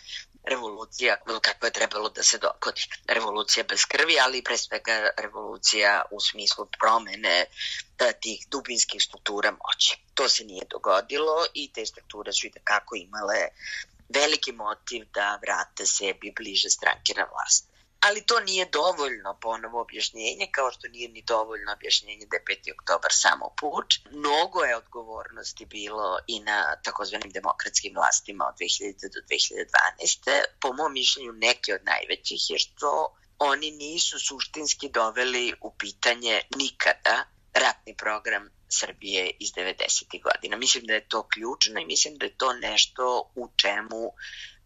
revolucija 0.46 1.16
kako 1.42 1.66
je 1.66 1.72
trebalo 1.72 2.08
da 2.08 2.22
se 2.22 2.38
dogodi. 2.38 2.82
Revolucija 3.06 3.64
bez 3.64 3.84
krvi, 3.84 4.18
ali 4.20 4.42
pre 4.42 4.58
svega 4.58 5.10
revolucija 5.16 6.02
u 6.10 6.20
smislu 6.20 6.66
promene 6.78 7.46
e, 7.98 8.12
tih 8.20 8.46
dubinskih 8.50 9.02
struktura 9.02 9.50
moći. 9.50 9.98
To 10.14 10.28
se 10.28 10.44
nije 10.44 10.64
dogodilo 10.70 11.46
i 11.54 11.72
te 11.72 11.86
strukture 11.86 12.32
su 12.32 12.46
i 12.46 12.50
takako 12.50 12.96
imale 12.96 13.48
veliki 14.08 14.52
motiv 14.52 15.06
da 15.14 15.38
vrate 15.42 15.86
sebi 15.86 16.32
bliže 16.36 16.70
stranke 16.70 17.14
na 17.16 17.24
vlast 17.24 17.65
ali 18.00 18.26
to 18.26 18.40
nije 18.40 18.64
dovoljno 18.72 19.38
ponovo 19.40 19.80
objašnjenje, 19.80 20.46
kao 20.50 20.70
što 20.70 20.88
nije 20.88 21.08
ni 21.08 21.22
dovoljno 21.22 21.72
objašnjenje 21.72 22.26
da 22.30 22.36
je 22.36 22.44
5. 22.44 22.72
oktobar 22.72 23.10
samo 23.12 23.54
puč. 23.60 23.98
Mnogo 24.10 24.62
je 24.64 24.76
odgovornosti 24.76 25.66
bilo 25.66 26.18
i 26.26 26.40
na 26.40 26.76
takozvanim 26.84 27.30
demokratskim 27.30 27.92
vlastima 27.94 28.44
od 28.48 28.54
2000 28.54 29.02
do 29.14 29.20
2012. 29.28 30.44
Po 30.60 30.72
mom 30.72 30.92
mišljenju 30.92 31.32
neke 31.32 31.74
od 31.74 31.80
najvećih 31.84 32.50
je 32.50 32.58
što 32.58 33.16
oni 33.38 33.70
nisu 33.70 34.18
suštinski 34.18 34.88
doveli 34.88 35.54
u 35.60 35.74
pitanje 35.78 36.42
nikada 36.56 37.24
ratni 37.54 37.96
program 37.96 38.48
Srbije 38.68 39.30
iz 39.38 39.50
90. 39.52 40.22
godina. 40.22 40.56
Mislim 40.56 40.84
da 40.84 40.94
je 40.94 41.08
to 41.08 41.28
ključno 41.28 41.80
i 41.80 41.86
mislim 41.86 42.16
da 42.18 42.26
je 42.26 42.36
to 42.36 42.52
nešto 42.52 43.32
u 43.34 43.48
čemu 43.56 44.12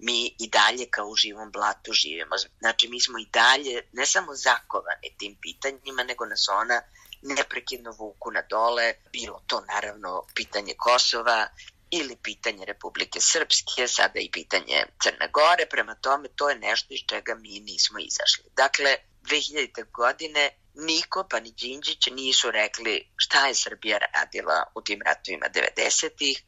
mi 0.02 0.34
i 0.38 0.48
dalje 0.48 0.86
kao 0.90 1.06
u 1.06 1.16
živom 1.16 1.50
blatu 1.52 1.92
živimo. 1.92 2.36
Znači, 2.58 2.88
mi 2.88 3.00
smo 3.00 3.18
i 3.18 3.26
dalje 3.32 3.82
ne 3.92 4.06
samo 4.06 4.34
zakovani 4.34 5.14
tim 5.18 5.36
pitanjima, 5.42 6.02
nego 6.02 6.24
nas 6.24 6.48
ona 6.48 6.82
neprekidno 7.22 7.90
vuku 7.90 8.30
na 8.30 8.42
dole, 8.50 8.94
bilo 9.12 9.42
to 9.46 9.60
naravno 9.60 10.22
pitanje 10.34 10.74
Kosova 10.78 11.48
ili 11.90 12.16
pitanje 12.22 12.64
Republike 12.64 13.20
Srpske, 13.20 13.88
sada 13.88 14.20
i 14.20 14.30
pitanje 14.30 14.84
Crne 15.02 15.28
Gore, 15.32 15.66
prema 15.70 15.94
tome 15.94 16.28
to 16.36 16.50
je 16.50 16.58
nešto 16.58 16.94
iz 16.94 17.00
čega 17.08 17.34
mi 17.34 17.60
nismo 17.60 17.98
izašli. 17.98 18.44
Dakle, 18.56 18.96
2000. 19.22 19.90
godine 19.90 20.50
niko 20.74 21.26
pa 21.30 21.40
ni 21.40 21.50
Đinđić 21.50 22.06
nisu 22.06 22.50
rekli 22.50 23.08
šta 23.16 23.46
je 23.46 23.54
Srbija 23.54 23.98
radila 23.98 24.64
u 24.74 24.82
tim 24.82 25.00
ratovima 25.06 25.46
90-ih, 25.54 26.42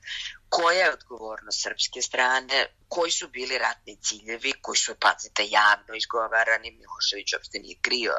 koja 0.54 0.78
je 0.78 0.92
odgovornost 0.92 1.62
srpske 1.62 2.02
strane, 2.02 2.66
koji 2.88 3.10
su 3.10 3.28
bili 3.28 3.58
ratni 3.58 3.96
ciljevi, 3.96 4.52
koji 4.60 4.76
su, 4.76 4.94
pazite, 5.00 5.46
javno 5.50 5.94
izgovarani, 5.94 6.70
Milošević 6.70 7.32
uopšte 7.32 7.58
nije 7.58 7.76
krio 7.80 8.12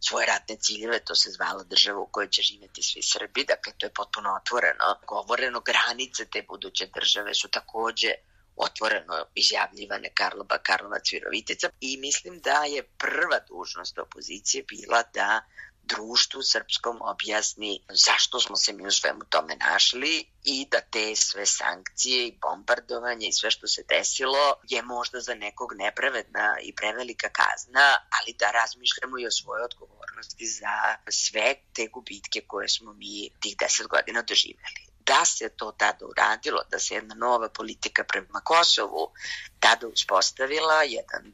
svoje 0.00 0.26
ratne 0.26 0.56
ciljeve, 0.56 0.98
to 1.04 1.14
se 1.14 1.30
zvalo 1.30 1.64
država 1.64 1.98
u 2.00 2.06
kojoj 2.06 2.28
će 2.28 2.42
živeti 2.42 2.82
svi 2.82 3.02
Srbi, 3.02 3.44
dakle 3.44 3.72
to 3.78 3.86
je 3.86 3.94
potpuno 3.94 4.34
otvoreno. 4.40 4.98
Govoreno 5.06 5.60
granice 5.60 6.24
te 6.24 6.42
buduće 6.48 6.86
države 6.94 7.34
su 7.34 7.48
takođe 7.48 8.12
otvoreno 8.56 9.24
izjavljivane 9.34 10.10
Karloba, 10.14 10.58
Karlovac, 10.58 11.12
Virovitica 11.12 11.68
i 11.80 11.96
mislim 11.96 12.40
da 12.40 12.64
je 12.64 12.82
prva 12.82 13.38
dužnost 13.48 13.98
opozicije 13.98 14.64
bila 14.68 15.02
da 15.14 15.40
društvu 15.82 16.42
srpskom 16.42 16.98
objasni 17.02 17.80
zašto 17.88 18.40
smo 18.40 18.56
se 18.56 18.72
mi 18.72 18.86
u 18.86 18.90
svemu 18.90 19.24
tome 19.30 19.56
našli 19.56 20.24
i 20.44 20.66
da 20.70 20.80
te 20.80 21.16
sve 21.16 21.46
sankcije 21.46 22.26
i 22.26 22.38
bombardovanje 22.42 23.26
i 23.28 23.32
sve 23.32 23.50
što 23.50 23.66
se 23.66 23.84
desilo 23.88 24.54
je 24.68 24.82
možda 24.82 25.20
za 25.20 25.34
nekog 25.34 25.72
nepravedna 25.74 26.56
i 26.62 26.74
prevelika 26.74 27.28
kazna, 27.28 27.96
ali 28.20 28.36
da 28.38 28.50
razmišljamo 28.50 29.18
i 29.18 29.26
o 29.26 29.30
svojoj 29.30 29.64
odgovornosti 29.64 30.46
za 30.46 30.96
sve 31.10 31.54
te 31.72 31.86
gubitke 31.86 32.40
koje 32.46 32.68
smo 32.68 32.92
mi 32.92 33.30
tih 33.40 33.56
deset 33.56 33.86
godina 33.86 34.22
doživjeli 34.22 34.92
da 35.06 35.24
se 35.24 35.48
to 35.48 35.72
tada 35.72 36.06
uradilo, 36.06 36.62
da 36.70 36.78
se 36.78 36.94
jedna 36.94 37.14
nova 37.14 37.48
politika 37.48 38.04
prema 38.04 38.40
Kosovu 38.44 39.12
tada 39.60 39.86
uspostavila, 39.86 40.82
jedan 40.82 41.26
e, 41.26 41.32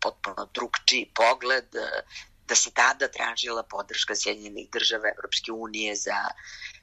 potpuno 0.00 0.48
drugčiji 0.54 1.12
pogled, 1.14 1.74
e, 1.74 2.02
da 2.48 2.54
se 2.54 2.70
tada 2.70 3.08
tražila 3.08 3.62
podrška 3.62 4.14
Sjedinjenih 4.16 4.70
država 4.70 5.08
Evropske 5.08 5.52
unije 5.52 5.96
za 5.96 6.18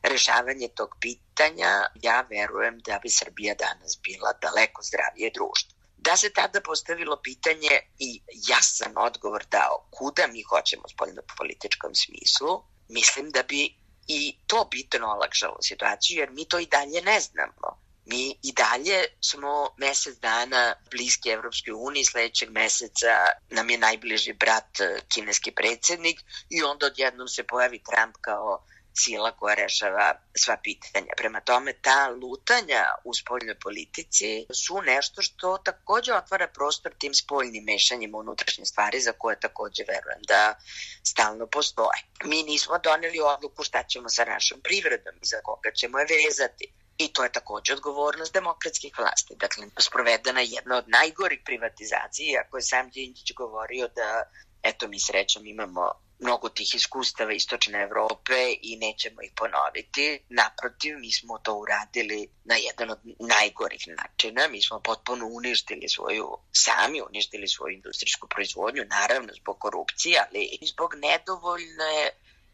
rešavanje 0.03 0.67
tog 0.75 0.95
pitanja, 1.01 1.71
ja 2.01 2.21
verujem 2.29 2.79
da 2.79 2.99
bi 3.03 3.09
Srbija 3.09 3.55
danas 3.55 3.97
bila 4.03 4.33
daleko 4.41 4.81
zdravije 4.83 5.31
društvo. 5.33 5.75
Da 5.97 6.17
se 6.17 6.29
tada 6.29 6.61
postavilo 6.61 7.21
pitanje 7.23 7.79
i 7.99 8.21
jasan 8.49 8.93
odgovor 8.95 9.45
dao 9.51 9.87
kuda 9.91 10.27
mi 10.27 10.41
hoćemo 10.41 10.87
spoljno 10.87 11.21
političkom 11.37 11.95
smislu, 11.95 12.63
mislim 12.89 13.29
da 13.29 13.43
bi 13.43 13.75
i 14.07 14.37
to 14.47 14.67
bitno 14.71 15.07
olakšalo 15.07 15.57
situaciju 15.61 16.19
jer 16.19 16.31
mi 16.31 16.45
to 16.45 16.59
i 16.59 16.65
dalje 16.65 17.01
ne 17.01 17.19
znamo. 17.19 17.84
Mi 18.05 18.39
i 18.43 18.53
dalje 18.53 19.05
smo 19.21 19.69
mesec 19.77 20.17
dana 20.19 20.75
bliski 20.91 21.29
Evropskoj 21.29 21.73
uniji, 21.73 22.05
sledećeg 22.05 22.49
meseca 22.51 23.15
nam 23.49 23.69
je 23.69 23.77
najbliži 23.77 24.33
brat 24.33 24.79
eh, 24.79 24.99
kineski 25.13 25.51
predsednik 25.51 26.19
i 26.49 26.63
onda 26.63 26.85
odjednom 26.85 27.27
se 27.27 27.43
pojavi 27.43 27.83
Trump 27.83 28.15
kao 28.21 28.65
sila 28.97 29.31
koja 29.31 29.55
rešava 29.55 30.15
sva 30.37 30.57
pitanja. 30.63 31.13
Prema 31.17 31.41
tome, 31.41 31.73
ta 31.73 32.07
lutanja 32.09 32.83
u 33.03 33.13
spoljnoj 33.13 33.59
politici 33.59 34.45
su 34.53 34.81
nešto 34.81 35.21
što 35.21 35.57
takođe 35.57 36.13
otvara 36.13 36.47
prostor 36.47 36.93
tim 36.99 37.13
spoljnim 37.13 37.63
mešanjima 37.63 38.17
unutrašnje 38.17 38.65
stvari 38.65 38.99
za 39.01 39.11
koje 39.11 39.39
takođe 39.39 39.83
verujem 39.87 40.21
da 40.27 40.55
stalno 41.03 41.47
postoje. 41.47 41.99
Mi 42.23 42.43
nismo 42.43 42.77
doneli 42.83 43.19
odluku 43.19 43.63
šta 43.63 43.83
ćemo 43.83 44.09
sa 44.09 44.25
našom 44.25 44.61
privredom 44.63 45.15
i 45.21 45.25
za 45.25 45.41
koga 45.43 45.71
ćemo 45.71 45.99
je 45.99 46.05
vezati 46.25 46.73
I 46.97 47.13
to 47.13 47.23
je 47.23 47.31
takođe 47.31 47.73
odgovornost 47.73 48.33
demokratskih 48.33 48.93
vlasti. 48.97 49.35
Dakle, 49.35 49.67
sprovedena 49.79 50.41
je 50.41 50.47
jedna 50.51 50.77
od 50.77 50.89
najgorih 50.89 51.41
privatizacija, 51.45 52.41
ako 52.45 52.57
je 52.57 52.61
sam 52.61 52.89
Đinđić 52.89 53.33
govorio 53.33 53.87
da, 53.87 54.23
eto, 54.63 54.87
mi 54.87 54.99
srećom 54.99 55.45
imamo 55.45 55.91
mnogo 56.19 56.49
tih 56.49 56.75
iskustava 56.75 57.33
istočne 57.33 57.81
Evrope 57.81 58.37
i 58.61 58.77
nećemo 58.77 59.21
ih 59.21 59.31
ponoviti. 59.35 60.19
Naprotiv, 60.29 60.97
mi 60.99 61.11
smo 61.13 61.37
to 61.37 61.53
uradili 61.55 62.29
na 62.43 62.55
jedan 62.55 62.91
od 62.91 62.99
najgorih 63.19 63.83
načina. 63.87 64.47
Mi 64.47 64.61
smo 64.61 64.79
potpuno 64.79 65.27
uništili 65.27 65.89
svoju, 65.89 66.37
sami 66.51 67.01
uništili 67.09 67.47
svoju 67.47 67.73
industrijsku 67.73 68.27
proizvodnju, 68.27 68.83
naravno 68.89 69.33
zbog 69.33 69.59
korupcije, 69.59 70.23
ali 70.27 70.43
i 70.61 70.65
zbog 70.65 70.95
nedovoljne 70.95 72.09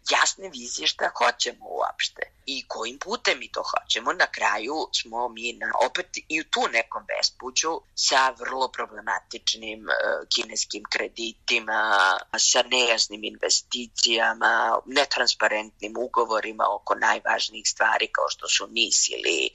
jasne 0.09 0.49
vizije 0.49 0.87
šta 0.87 1.11
hoćemo 1.17 1.65
uopšte 1.69 2.21
i 2.45 2.63
kojim 2.67 2.99
putem 2.99 3.39
mi 3.39 3.51
to 3.51 3.63
hoćemo. 3.71 4.13
Na 4.13 4.27
kraju 4.27 4.75
smo 5.01 5.29
mi 5.29 5.53
na, 5.53 5.71
opet 5.85 6.07
i 6.27 6.41
u 6.41 6.43
tu 6.43 6.61
nekom 6.71 7.03
bespuću 7.07 7.81
sa 7.95 8.29
vrlo 8.39 8.67
problematičnim 8.67 9.79
uh, 9.79 10.27
kineskim 10.35 10.83
kreditima, 10.89 11.81
sa 12.37 12.63
nejasnim 12.63 13.23
investicijama, 13.23 14.79
netransparentnim 14.85 15.93
ugovorima 15.97 16.65
oko 16.75 16.95
najvažnijih 16.95 17.67
stvari 17.67 18.07
kao 18.07 18.29
što 18.29 18.47
su 18.47 18.67
NIS 18.67 19.09
ili 19.09 19.49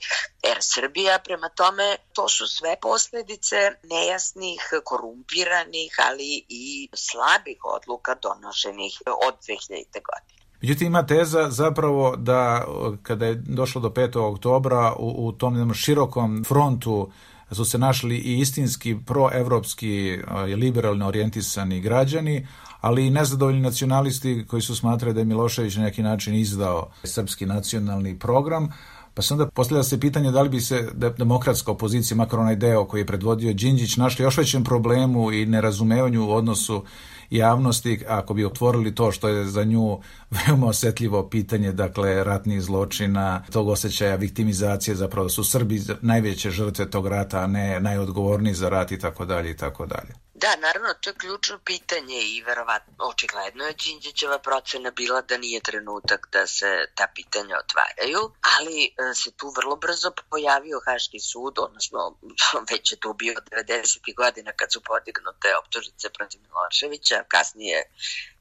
Air 0.47 0.57
Srbija. 0.61 1.19
Prema 1.19 1.49
tome, 1.49 1.97
to 2.13 2.29
su 2.29 2.47
sve 2.47 2.77
posledice 2.81 3.71
nejasnih, 3.83 4.61
korumpiranih, 4.83 5.95
ali 6.07 6.45
i 6.49 6.89
slabih 6.93 7.57
odluka 7.63 8.15
donošenih 8.15 9.01
od 9.27 9.35
2000. 9.47 9.85
godine. 9.93 10.46
Međutim, 10.67 10.87
ima 10.87 11.05
teza 11.05 11.49
zapravo 11.49 12.15
da 12.15 12.65
kada 13.03 13.25
je 13.25 13.35
došlo 13.35 13.81
do 13.81 13.89
5. 13.89 14.19
oktobra 14.19 14.93
u, 14.99 15.27
u 15.27 15.31
tom 15.31 15.73
širokom 15.73 16.43
frontu 16.43 17.09
su 17.51 17.65
se 17.65 17.77
našli 17.77 18.17
i 18.17 18.39
istinski 18.39 18.97
proevropski 19.05 20.17
i 20.49 20.55
liberalno 20.55 21.07
orijentisani 21.07 21.79
građani, 21.79 22.47
ali 22.81 23.07
i 23.07 23.09
nezadovoljni 23.09 23.61
nacionalisti 23.61 24.45
koji 24.47 24.61
su 24.61 24.75
smatrali 24.75 25.13
da 25.13 25.19
je 25.19 25.25
Milošević 25.25 25.75
na 25.75 25.83
neki 25.83 26.03
način 26.03 26.35
izdao 26.35 26.89
srpski 27.03 27.45
nacionalni 27.45 28.19
program, 28.19 28.69
Pa 29.17 29.21
se 29.21 29.33
onda 29.33 29.45
postavlja 29.47 29.83
se 29.83 29.99
pitanje 29.99 30.31
da 30.31 30.41
li 30.41 30.49
bi 30.49 30.59
se 30.61 30.89
demokratska 31.17 31.71
opozicija, 31.71 32.17
makar 32.17 32.39
onaj 32.39 32.55
deo 32.55 32.85
koji 32.85 33.01
je 33.01 33.05
predvodio 33.05 33.53
Đinđić, 33.53 33.97
našli 33.97 34.23
još 34.23 34.37
većem 34.37 34.63
problemu 34.63 35.31
i 35.31 35.45
nerazumevanju 35.45 36.25
u 36.25 36.31
odnosu 36.31 36.83
javnosti 37.29 37.99
ako 38.07 38.33
bi 38.33 38.45
otvorili 38.45 38.95
to 38.95 39.11
što 39.11 39.27
je 39.27 39.45
za 39.45 39.63
nju 39.63 39.99
veoma 40.29 40.67
osetljivo 40.67 41.29
pitanje, 41.29 41.71
dakle 41.71 42.23
ratnih 42.23 42.61
zločina, 42.61 43.43
tog 43.51 43.67
osjećaja 43.67 44.15
viktimizacije, 44.15 44.95
zapravo 44.95 45.29
su 45.29 45.43
Srbi 45.43 45.81
najveće 46.01 46.51
žrtve 46.51 46.89
tog 46.89 47.07
rata, 47.07 47.39
a 47.39 47.47
ne 47.47 47.79
najodgovorniji 47.79 48.53
za 48.53 48.69
rat 48.69 48.91
i 48.91 48.99
tako 48.99 49.25
dalje 49.25 49.51
i 49.51 49.57
tako 49.57 49.85
dalje. 49.85 50.26
Da, 50.43 50.55
naravno, 50.55 50.93
to 50.93 51.09
je 51.09 51.13
ključno 51.13 51.59
pitanje 51.65 52.19
i 52.21 52.41
verovatno, 52.41 52.93
očigledno 52.99 53.63
je 53.63 53.73
Đinđićeva 53.73 54.39
procena 54.39 54.91
bila 54.91 55.21
da 55.21 55.37
nije 55.37 55.61
trenutak 55.61 56.27
da 56.31 56.47
se 56.47 56.85
ta 56.95 57.07
pitanja 57.15 57.55
otvaraju, 57.63 58.21
ali 58.57 58.85
e, 58.85 59.13
se 59.13 59.31
tu 59.31 59.53
vrlo 59.57 59.75
brzo 59.75 60.11
pojavio 60.29 60.81
Haški 60.85 61.19
sud, 61.19 61.59
odnosno 61.59 62.17
već 62.71 62.91
je 62.91 62.99
tu 62.99 63.13
bio 63.13 63.33
90. 63.51 64.15
godina 64.15 64.51
kad 64.51 64.73
su 64.73 64.81
podignute 64.81 65.57
optužnice 65.61 66.09
protiv 66.09 66.41
Miloševića, 66.41 67.23
kasnije 67.27 67.83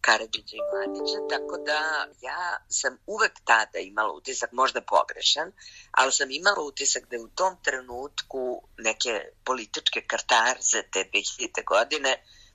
Karadžića 0.07 0.57
i 0.57 0.67
Mladića, 0.71 1.19
tako 1.31 1.57
da 1.57 1.81
ja 2.23 2.45
sam 2.69 2.99
uvek 3.07 3.33
tada 3.45 3.79
imala 3.79 4.13
utisak, 4.13 4.53
možda 4.53 4.81
pogrešan, 4.81 5.53
ali 5.91 6.13
sam 6.13 6.31
imala 6.31 6.63
utisak 6.63 7.03
da 7.11 7.17
je 7.17 7.23
u 7.23 7.29
tom 7.29 7.57
trenutku 7.63 8.63
neke 8.79 9.13
političke 9.45 10.01
kartarze 10.07 10.83
te 10.93 11.11
2000. 11.13 11.65
godine 11.65 12.13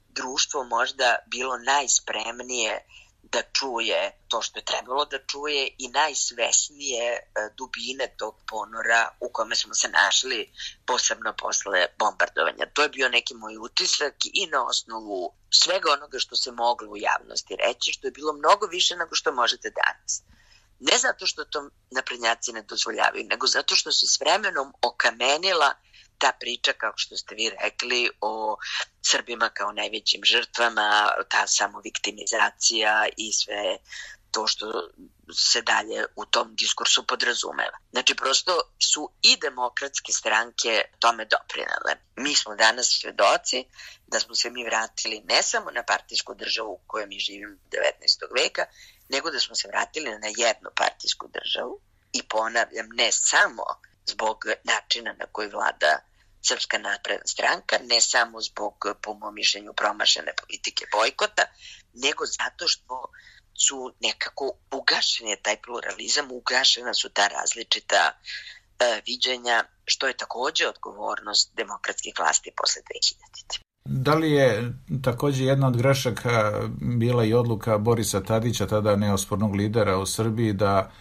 društvo 0.10 0.64
možda 0.64 1.16
bilo 1.28 1.58
najspremnije 1.58 2.86
da 3.24 3.42
čuje 3.54 4.12
to 4.28 4.42
što 4.42 4.60
je 4.60 4.66
trebalo 4.66 5.06
da 5.06 5.18
čuje 5.26 5.70
i 5.78 5.88
najsvesnije 5.90 7.06
e, 7.14 7.22
dubine 7.58 8.08
tog 8.18 8.36
ponora 8.48 9.10
u 9.20 9.30
kome 9.30 9.56
smo 9.56 9.74
se 9.74 9.90
našli 9.90 10.52
posebno 10.86 11.34
posle 11.38 11.88
bombardovanja. 12.00 12.66
To 12.74 12.84
je 12.84 12.90
bio 12.90 13.10
neki 13.10 13.34
moj 13.34 13.58
utisak 13.58 14.16
i 14.34 14.48
na 14.48 14.66
osnovu 14.66 15.34
svega 15.50 15.92
onoga 15.92 16.20
što 16.20 16.36
se 16.36 16.52
moglo 16.52 16.90
u 16.92 16.98
javnosti 16.98 17.56
reći, 17.56 17.94
što 17.94 18.08
je 18.08 18.12
bilo 18.12 18.34
mnogo 18.34 18.66
više 18.66 18.96
nego 18.96 19.16
što 19.16 19.32
možete 19.32 19.70
danas. 19.70 20.24
Ne 20.80 20.98
zato 20.98 21.26
što 21.26 21.46
to 21.46 21.70
naprednjaci 21.92 22.54
ne 22.54 22.62
dozvoljavaju, 22.62 23.26
nego 23.30 23.48
zato 23.48 23.76
što 23.76 23.92
se 23.92 24.08
s 24.08 24.20
vremenom 24.20 24.74
okamenila 24.82 25.74
ta 26.22 26.32
priča, 26.40 26.74
kao 26.74 26.94
što 26.96 27.18
ste 27.18 27.36
vi 27.36 27.52
rekli, 27.64 28.10
o 28.22 28.58
Srbima 29.12 29.50
kao 29.50 29.72
najvećim 29.72 30.22
žrtvama, 30.24 31.12
ta 31.30 31.48
samoviktimizacija 31.48 33.06
i 33.18 33.34
sve 33.34 33.78
to 34.32 34.48
što 34.48 34.90
se 35.34 35.62
dalje 35.62 36.06
u 36.16 36.26
tom 36.26 36.56
diskursu 36.56 37.08
podrazumeva. 37.08 37.78
Znači, 37.92 38.16
prosto 38.16 38.62
su 38.92 39.12
i 39.22 39.38
demokratske 39.38 40.12
stranke 40.12 40.82
tome 41.00 41.26
doprinale. 41.26 41.94
Mi 42.16 42.36
smo 42.36 42.56
danas 42.56 42.88
svedoci 43.02 43.66
da 44.08 44.20
smo 44.20 44.36
se 44.36 44.50
mi 44.50 44.64
vratili 44.64 45.22
ne 45.30 45.44
samo 45.44 45.72
na 45.72 45.84
partijsku 45.84 46.36
državu 46.36 46.72
u 46.72 46.82
kojoj 46.88 47.08
mi 47.08 47.20
živimo 47.20 47.56
19. 47.56 48.42
veka, 48.42 48.66
nego 49.10 49.32
da 49.32 49.40
smo 49.40 49.56
se 49.56 49.68
vratili 49.68 50.10
na 50.10 50.28
jednu 50.28 50.70
partijsku 50.76 51.28
državu 51.28 51.80
i 52.14 52.24
ponavljam, 52.24 52.88
ne 52.94 53.12
samo 53.12 53.64
zbog 54.06 54.38
načina 54.64 55.14
na 55.20 55.26
koji 55.32 55.50
vlada 55.50 56.11
Srpska 56.47 56.77
napredna 56.77 57.27
stranka, 57.27 57.75
ne 57.91 58.01
samo 58.01 58.41
zbog, 58.41 58.73
po 59.01 59.13
mom 59.13 59.36
mišljenju, 59.36 59.73
promašene 59.73 60.34
politike 60.41 60.86
bojkota, 60.97 61.43
nego 61.93 62.25
zato 62.25 62.67
što 62.67 63.06
su 63.65 63.93
nekako 63.99 64.51
ugašen 64.71 65.27
taj 65.41 65.58
pluralizam, 65.62 66.32
ugašena 66.32 66.93
su 66.93 67.10
ta 67.10 67.27
različita 67.27 68.12
e, 68.12 69.01
viđenja, 69.08 69.63
što 69.86 70.08
je 70.08 70.17
takođe 70.17 70.67
odgovornost 70.67 71.51
demokratskih 71.56 72.13
vlasti 72.19 72.51
posle 72.58 72.82
2000. 72.82 73.60
Da 73.86 74.13
li 74.13 74.32
je 74.32 74.73
takođe 75.04 75.43
jedna 75.45 75.67
od 75.67 75.77
grešaka 75.77 76.54
bila 76.99 77.23
i 77.25 77.34
odluka 77.34 77.77
Borisa 77.77 78.23
Tadića, 78.23 78.67
tada 78.67 78.95
neospornog 78.95 79.56
lidera 79.56 79.97
u 79.97 80.06
Srbiji, 80.06 80.54
da 80.54 80.91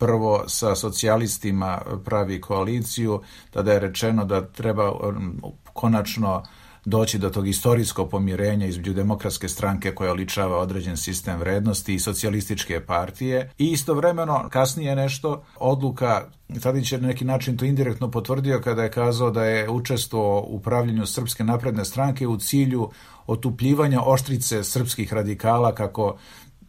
prvo 0.00 0.44
sa 0.48 0.74
socijalistima 0.74 1.78
pravi 2.04 2.40
koaliciju, 2.40 3.20
tada 3.50 3.72
je 3.72 3.80
rečeno 3.80 4.24
da 4.24 4.46
treba 4.46 4.92
um, 4.92 5.42
konačno 5.72 6.42
doći 6.84 7.18
do 7.18 7.30
tog 7.30 7.48
istorijskog 7.48 8.10
pomirenja 8.10 8.66
između 8.66 8.92
demokratske 8.92 9.48
stranke 9.48 9.94
koja 9.94 10.12
oličava 10.12 10.58
određen 10.58 10.96
sistem 10.96 11.38
vrednosti 11.38 11.94
i 11.94 11.98
socijalističke 11.98 12.80
partije. 12.80 13.50
I 13.58 13.66
istovremeno 13.72 14.48
kasnije 14.50 14.96
nešto 14.96 15.44
odluka 15.56 16.24
Tadić 16.62 16.92
je 16.92 16.98
na 17.00 17.08
neki 17.08 17.24
način 17.24 17.56
to 17.56 17.64
indirektno 17.64 18.10
potvrdio 18.10 18.60
kada 18.64 18.82
je 18.82 18.90
kazao 18.90 19.30
da 19.30 19.44
je 19.44 19.70
učestvo 19.70 20.40
u 20.40 20.56
upravljanju 20.56 21.06
Srpske 21.06 21.44
napredne 21.44 21.84
stranke 21.84 22.26
u 22.26 22.36
cilju 22.36 22.90
otupljivanja 23.26 24.00
oštrice 24.02 24.64
srpskih 24.64 25.12
radikala 25.12 25.74
kako 25.74 26.16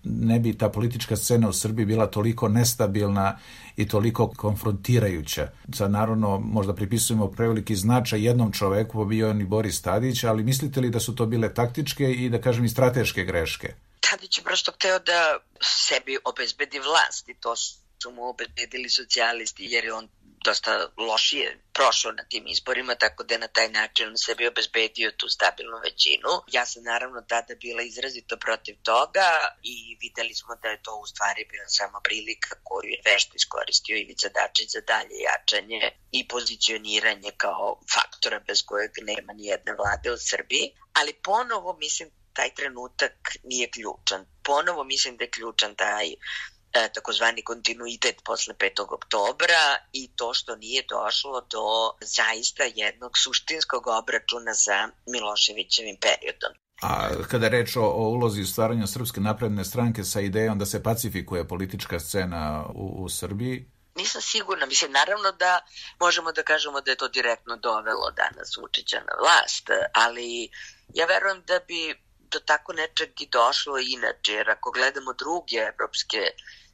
ne 0.04 0.40
bi 0.40 0.58
ta 0.58 0.70
politička 0.70 1.16
scena 1.16 1.50
u 1.50 1.54
Srbiji 1.54 1.86
bila 1.86 2.08
toliko 2.08 2.48
nestabilna 2.48 3.40
i 3.76 3.88
toliko 3.88 4.28
konfrontirajuća. 4.28 5.52
Sad 5.74 5.92
naravno 5.92 6.40
možda 6.40 6.76
pripisujemo 6.76 7.28
preveliki 7.28 7.76
značaj 7.76 8.26
jednom 8.26 8.52
čoveku, 8.52 8.98
pa 8.98 9.06
bio 9.06 9.30
on 9.30 9.42
i 9.42 9.46
Boris 9.46 9.82
Tadić, 9.82 10.24
ali 10.24 10.44
mislite 10.44 10.82
li 10.82 10.90
da 10.90 11.00
su 11.00 11.16
to 11.16 11.26
bile 11.26 11.54
taktičke 11.54 12.12
i 12.12 12.30
da 12.30 12.42
kažem 12.42 12.66
i 12.66 12.70
strateške 12.70 13.24
greške? 13.24 13.74
Tadić 14.00 14.38
je 14.38 14.44
prosto 14.44 14.72
hteo 14.72 15.00
da 15.00 15.38
sebi 15.62 16.18
obezbedi 16.26 16.80
vlast 16.80 17.30
i 17.30 17.34
to 17.34 17.56
su 17.56 18.12
mu 18.12 18.30
obezbedili 18.30 18.90
socijalisti 18.90 19.64
jer 19.70 19.86
je 19.86 19.94
on 19.94 20.08
dosta 20.44 20.88
lošije 20.98 21.60
prošao 21.74 22.12
na 22.12 22.24
tim 22.24 22.44
izborima, 22.48 22.96
tako 22.96 23.24
da 23.24 23.34
je 23.34 23.40
na 23.40 23.48
taj 23.48 23.70
način 23.70 24.18
sebi 24.18 24.48
obezbedio 24.48 25.12
tu 25.18 25.30
stabilnu 25.30 25.78
većinu. 25.84 26.32
Ja 26.52 26.66
sam 26.66 26.84
naravno 26.84 27.22
tada 27.22 27.56
bila 27.56 27.82
izrazito 27.82 28.38
protiv 28.38 28.76
toga 28.84 29.28
i 29.64 29.98
videli 30.02 30.34
smo 30.36 30.56
da 30.56 30.68
je 30.70 30.84
to 30.84 30.96
u 30.96 31.06
stvari 31.06 31.46
bila 31.52 31.68
samo 31.68 32.00
prilika 32.04 32.56
koju 32.64 32.90
je 32.90 33.02
vešto 33.06 33.32
iskoristio 33.36 33.98
Ivica 33.98 34.30
Dačić 34.30 34.70
za 34.72 34.82
dalje 34.82 35.16
jačanje 35.30 35.92
i 36.12 36.28
pozicioniranje 36.28 37.32
kao 37.38 37.80
faktora 37.94 38.40
bez 38.48 38.64
kojeg 38.66 38.92
nema 39.02 39.34
ni 39.34 39.46
jedne 39.46 39.74
vlade 39.74 40.12
u 40.12 40.18
Srbiji. 40.18 40.66
Ali 40.94 41.14
ponovo 41.14 41.78
mislim 41.78 42.10
taj 42.34 42.54
trenutak 42.56 43.38
nije 43.44 43.72
ključan. 43.72 44.26
Ponovo 44.44 44.84
mislim 44.84 45.18
da 45.18 45.24
je 45.24 45.30
ključan 45.30 45.76
taj 45.76 46.06
takozvani 46.94 47.44
kontinuitet 47.44 48.22
posle 48.26 48.54
5. 48.54 48.94
oktobra 48.94 49.64
i 49.94 50.12
to 50.16 50.34
što 50.34 50.56
nije 50.56 50.84
došlo 50.90 51.42
do 51.42 51.66
zaista 52.02 52.64
jednog 52.76 53.12
suštinskog 53.18 53.88
obračuna 53.88 54.54
sa 54.54 54.90
Miloševićevim 55.08 55.98
periodom. 56.02 56.54
A 56.82 57.10
kada 57.30 57.48
reč 57.48 57.76
o, 57.76 57.82
o 57.82 58.10
ulozi 58.10 58.42
u 58.42 58.48
stvaranju 58.48 58.88
Srpske 58.88 59.20
napredne 59.20 59.66
stranke 59.66 60.04
sa 60.04 60.22
idejom 60.22 60.60
da 60.60 60.66
se 60.66 60.84
pacifikuje 60.84 61.48
politička 61.48 62.00
scena 62.00 62.66
u, 62.74 63.04
u 63.04 63.10
Srbiji? 63.10 63.72
nisam 63.96 64.22
sigurna. 64.22 64.66
Mislim, 64.66 64.92
naravno 64.92 65.32
da 65.32 65.60
možemo 66.00 66.32
da 66.32 66.44
kažemo 66.44 66.82
da 66.82 66.92
je 66.92 66.98
to 66.98 67.08
direktno 67.08 67.56
dovelo 67.56 68.12
danas 68.12 68.58
Vučića 68.58 69.00
na 69.00 69.14
vlast, 69.22 69.70
ali 69.94 70.50
ja 70.94 71.06
verujem 71.06 71.44
da 71.48 71.60
bi 71.68 71.96
do 72.32 72.40
tako 72.40 72.74
nečeg 72.74 73.22
i 73.22 73.30
došlo 73.30 73.78
inače, 73.78 74.34
jer 74.34 74.50
ako 74.50 74.72
gledamo 74.72 75.14
druge 75.14 75.58
evropske 75.58 76.22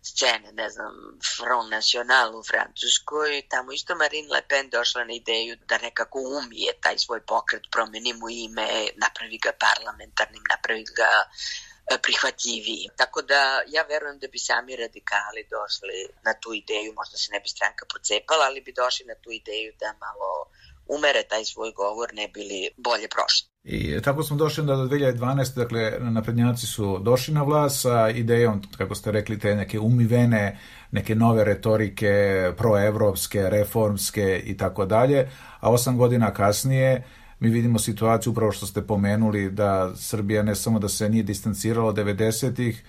scene, 0.10 0.52
ne 0.52 0.70
znam, 0.70 0.94
Front 1.38 1.70
National 1.72 2.36
u 2.40 2.44
Francuskoj, 2.44 3.32
tamo 3.50 3.72
isto 3.72 3.96
Marine 3.96 4.30
Le 4.34 4.42
Pen 4.50 4.70
došla 4.70 5.04
na 5.04 5.14
ideju 5.14 5.56
da 5.70 5.78
nekako 5.78 6.20
umije 6.40 6.72
taj 6.82 6.98
svoj 6.98 7.22
pokret, 7.32 7.64
promeni 7.72 8.14
mu 8.14 8.30
ime, 8.30 8.68
napravi 9.04 9.38
ga 9.46 9.52
parlamentarnim, 9.66 10.44
napravi 10.54 10.86
ga 11.00 11.12
e, 11.24 11.98
prihvatljiviji. 12.06 12.90
Tako 12.98 13.22
da 13.22 13.42
ja 13.68 13.84
verujem 13.84 14.20
da 14.20 14.28
bi 14.28 14.40
sami 14.40 14.76
radikali 14.76 15.48
došli 15.56 15.98
na 16.26 16.34
tu 16.42 16.54
ideju, 16.54 16.94
možda 17.00 17.18
se 17.18 17.32
ne 17.32 17.40
bi 17.40 17.50
stranka 17.50 17.86
pocepala, 17.94 18.46
ali 18.46 18.62
bi 18.62 18.80
došli 18.82 19.06
na 19.06 19.16
tu 19.24 19.30
ideju 19.32 19.74
da 19.80 19.94
malo 20.06 20.32
umere 20.88 21.24
taj 21.24 21.46
svoj 21.46 21.72
govor, 21.72 22.14
ne 22.14 22.28
bili 22.28 22.70
bolje 22.78 23.08
prošli. 23.08 23.48
I 23.70 24.02
tako 24.02 24.24
smo 24.24 24.38
došli 24.38 24.66
do 24.66 24.74
2012. 24.76 25.56
Dakle, 25.56 25.94
naprednjaci 26.00 26.68
su 26.68 27.00
došli 27.00 27.34
na 27.34 27.44
vlast 27.44 27.82
sa 27.82 28.10
idejom, 28.10 28.62
kako 28.78 28.96
ste 28.96 29.12
rekli, 29.12 29.40
te 29.40 29.56
neke 29.56 29.80
umivene, 29.80 30.58
neke 30.92 31.16
nove 31.16 31.44
retorike, 31.44 32.52
proevropske, 32.58 33.50
reformske 33.50 34.42
i 34.46 34.58
tako 34.58 34.86
dalje, 34.86 35.30
a 35.60 35.72
osam 35.72 35.98
godina 35.98 36.34
kasnije 36.34 37.04
mi 37.40 37.50
vidimo 37.50 37.80
situaciju, 37.80 38.32
upravo 38.32 38.52
što 38.52 38.66
ste 38.66 38.82
pomenuli, 38.82 39.52
da 39.52 39.96
Srbija 39.96 40.44
ne 40.44 40.56
samo 40.56 40.80
da 40.80 40.90
se 40.90 41.10
nije 41.10 41.24
distancirala 41.24 41.88
od 41.90 41.96
90-ih, 41.96 42.84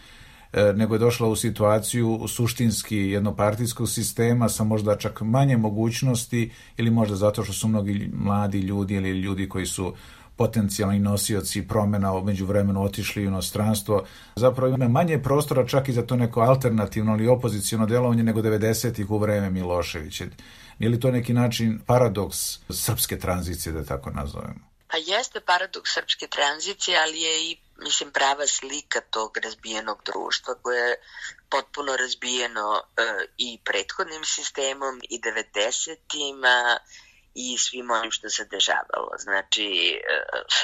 e, 0.53 0.73
nego 0.73 0.95
je 0.95 0.99
došla 0.99 1.29
u 1.29 1.37
situaciju 1.37 2.25
suštinski 2.29 2.97
jednopartijskog 2.97 3.88
sistema 3.88 4.49
sa 4.49 4.64
možda 4.64 4.97
čak 4.97 5.21
manje 5.21 5.57
mogućnosti 5.57 6.51
ili 6.77 6.91
možda 6.91 7.17
zato 7.17 7.45
što 7.45 7.53
su 7.53 7.69
mnogi 7.69 8.11
mladi 8.14 8.61
ljudi 8.61 8.95
ili 8.95 9.11
ljudi 9.11 9.49
koji 9.49 9.67
su 9.67 9.95
potencijalni 10.38 10.98
nosioci 10.98 11.68
promena 11.68 12.22
među 12.24 12.46
vremenu 12.46 12.85
otišli 12.85 13.22
u 13.22 13.29
inostranstvo. 13.29 14.05
Zapravo 14.37 14.74
ima 14.74 14.88
manje 14.88 15.22
prostora 15.22 15.66
čak 15.66 15.88
i 15.88 15.92
za 15.92 16.07
to 16.07 16.16
neko 16.16 16.40
alternativno 16.40 17.16
ili 17.16 17.29
opozicijono 17.29 17.87
delovanje 17.87 18.22
nego 18.22 18.40
90-ih 18.40 19.11
u 19.11 19.18
vreme 19.18 19.51
Miloševića. 19.51 20.24
Nije 20.79 20.90
li 20.90 21.01
to 21.01 21.11
neki 21.11 21.33
način 21.33 21.81
paradoks 21.87 22.38
srpske 22.70 23.18
tranzicije, 23.18 23.72
da 23.72 23.85
tako 23.85 24.11
nazovemo? 24.11 24.68
Pa 24.90 24.96
jeste 24.96 25.40
paradoks 25.40 25.94
srpske 25.94 26.27
tranzicije, 26.27 26.98
ali 26.98 27.20
je 27.20 27.51
i 27.51 27.57
mislim, 27.79 28.11
prava 28.11 28.46
slika 28.46 29.01
tog 29.01 29.37
razbijenog 29.37 30.03
društva 30.05 30.55
koje 30.62 30.88
je 30.88 30.96
potpuno 31.51 31.96
razbijeno 31.96 32.83
e, 32.96 33.03
i 33.38 33.59
prethodnim 33.64 34.24
sistemom 34.24 35.01
i 35.11 35.20
90-ima 35.20 36.79
i 37.44 37.59
svim 37.59 37.90
onim 37.90 38.11
što 38.11 38.31
se 38.31 38.44
dešavalo. 38.44 39.11
Znači, 39.18 39.66
e, 39.94 40.22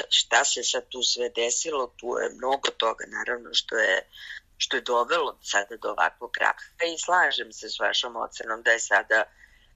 šta 0.09 0.45
se 0.45 0.63
sad 0.63 0.83
tu 0.89 1.01
sve 1.03 1.29
desilo, 1.29 1.93
tu 1.99 2.07
je 2.21 2.29
mnogo 2.39 2.69
toga, 2.77 3.03
naravno, 3.17 3.49
što 3.53 3.75
je 3.75 4.09
što 4.57 4.77
je 4.77 4.81
dovelo 4.81 5.39
sada 5.41 5.75
do 5.81 5.89
ovakvog 5.89 6.31
kraha 6.31 6.83
i 6.95 7.03
slažem 7.05 7.51
se 7.51 7.69
s 7.69 7.79
vašom 7.79 8.15
ocenom 8.15 8.61
da 8.61 8.71
je 8.71 8.79
sada 8.79 9.23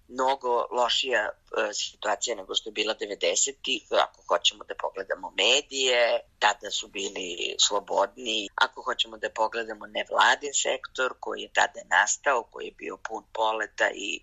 mnogo 0.08 0.68
lošija 0.72 1.30
e, 1.30 1.74
situacija 1.74 2.36
nego 2.36 2.56
što 2.56 2.70
je 2.70 2.74
bila 2.74 2.96
90-ih, 2.96 3.84
ako 3.92 4.24
hoćemo 4.28 4.64
da 4.64 4.76
pogledamo 4.76 5.34
medije, 5.38 6.20
tada 6.40 6.72
su 6.72 6.88
bili 6.88 7.56
slobodni, 7.68 8.50
ako 8.56 8.82
hoćemo 8.82 9.18
da 9.18 9.30
pogledamo 9.30 9.86
nevladin 9.88 10.54
sektor 10.54 11.14
koji 11.20 11.42
je 11.42 11.54
tada 11.54 11.82
nastao, 11.90 12.44
koji 12.44 12.66
je 12.66 12.78
bio 12.78 12.98
pun 12.98 13.24
poleta 13.34 13.90
i 13.94 14.22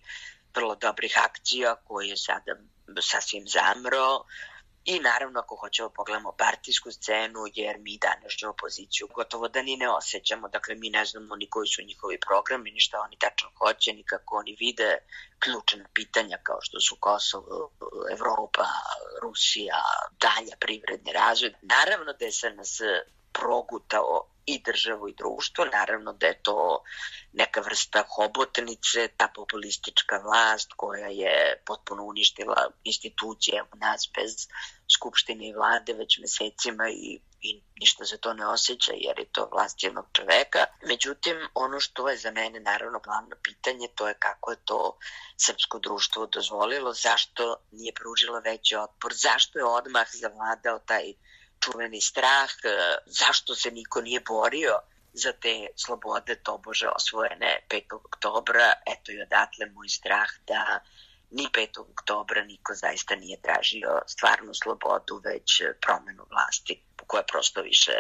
vrlo 0.57 0.75
dobrih 0.75 1.15
akcija 1.25 1.77
koji 1.85 2.09
je 2.09 2.17
sada 2.17 2.53
sasvim 3.01 3.45
zamro 3.49 4.25
i 4.85 5.01
naravno 5.01 5.41
ako 5.41 5.57
hoćemo 5.57 5.89
pogledamo 5.89 6.33
partijsku 6.33 6.91
scenu 6.91 7.41
jer 7.55 7.77
mi 7.79 7.99
današnju 7.99 8.49
opoziciju 8.49 9.09
gotovo 9.15 9.49
da 9.49 9.63
ni 9.63 9.77
ne 9.77 9.89
osjećamo, 9.91 10.49
dakle 10.49 10.75
mi 10.75 10.91
ne 10.91 11.05
znamo 11.05 11.37
ni 11.37 11.51
koji 11.51 11.69
su 11.69 11.83
njihovi 11.83 12.19
programi, 12.21 12.71
ni 12.71 12.81
šta 12.81 13.01
oni 13.01 13.17
tačno 13.19 13.49
hoće, 13.59 13.93
ni 13.93 14.05
kako 14.05 14.37
oni 14.37 14.57
vide 14.61 14.99
ključna 15.39 15.85
pitanja 15.95 16.39
kao 16.43 16.59
što 16.61 16.81
su 16.81 16.97
Kosovo, 17.01 17.71
Evropa, 18.11 18.67
Rusija, 19.23 19.83
dalja 20.21 20.57
privredni 20.61 21.13
razvoj. 21.13 21.55
Naravno 21.63 22.13
da 22.13 22.25
je 22.25 22.33
SNS 22.33 22.75
progutao 23.33 24.36
i 24.47 24.63
državu 24.63 25.09
i 25.09 25.15
društvo. 25.15 25.65
Naravno 25.65 26.13
da 26.13 26.27
je 26.27 26.43
to 26.43 26.83
neka 27.33 27.61
vrsta 27.61 28.05
hobotnice, 28.09 29.09
ta 29.17 29.29
populistička 29.35 30.19
vlast 30.19 30.73
koja 30.77 31.07
je 31.07 31.63
potpuno 31.67 32.05
uništila 32.05 32.71
institucije 32.85 33.63
u 33.63 33.77
nas 33.77 34.11
bez 34.17 34.49
skupštine 34.97 35.49
i 35.49 35.55
vlade 35.55 35.93
već 35.93 36.19
mesecima 36.19 36.89
i, 36.89 37.21
i 37.41 37.63
ništa 37.81 38.05
se 38.05 38.19
to 38.19 38.35
ne 38.35 38.47
osjeća 38.47 38.93
jer 38.95 39.19
je 39.19 39.33
to 39.33 39.49
vlast 39.53 39.83
jednog 39.83 40.07
čoveka. 40.13 40.67
Međutim, 40.87 41.37
ono 41.55 41.81
što 41.81 42.09
je 42.09 42.17
za 42.17 42.31
mene 42.31 42.61
naravno 42.61 43.01
glavno 43.01 43.37
pitanje 43.43 43.89
to 43.95 44.09
je 44.09 44.15
kako 44.19 44.51
je 44.51 44.65
to 44.65 44.99
srpsko 45.47 45.79
društvo 45.79 46.27
dozvolilo, 46.27 46.93
zašto 46.93 47.57
nije 47.71 47.93
pružilo 47.95 48.41
veći 48.41 48.77
otpor, 48.77 49.13
zašto 49.15 49.59
je 49.59 49.65
odmah 49.65 50.07
zavladao 50.13 50.79
taj 50.79 51.13
čuveni 51.67 52.01
strah, 52.01 52.51
e, 52.65 52.69
zašto 53.07 53.55
se 53.55 53.71
niko 53.71 54.01
nije 54.01 54.21
borio 54.21 54.75
za 55.13 55.33
te 55.33 55.67
slobode 55.77 56.35
tobože 56.43 56.89
osvojene 56.89 57.67
5. 57.71 57.97
oktobra, 58.05 58.73
eto 58.87 59.13
i 59.13 59.23
odatle 59.23 59.67
moj 59.75 59.89
strah 59.89 60.31
da 60.47 60.81
ni 61.31 61.47
5. 61.53 61.81
oktobra 61.93 62.45
niko 62.45 62.75
zaista 62.75 63.17
nije 63.17 63.41
tražio 63.43 63.91
stvarnu 64.07 64.55
slobodu, 64.55 65.21
već 65.25 65.63
promenu 65.85 66.23
vlasti 66.31 66.83
koja 67.07 67.23
prosto 67.23 67.63
više 67.63 67.93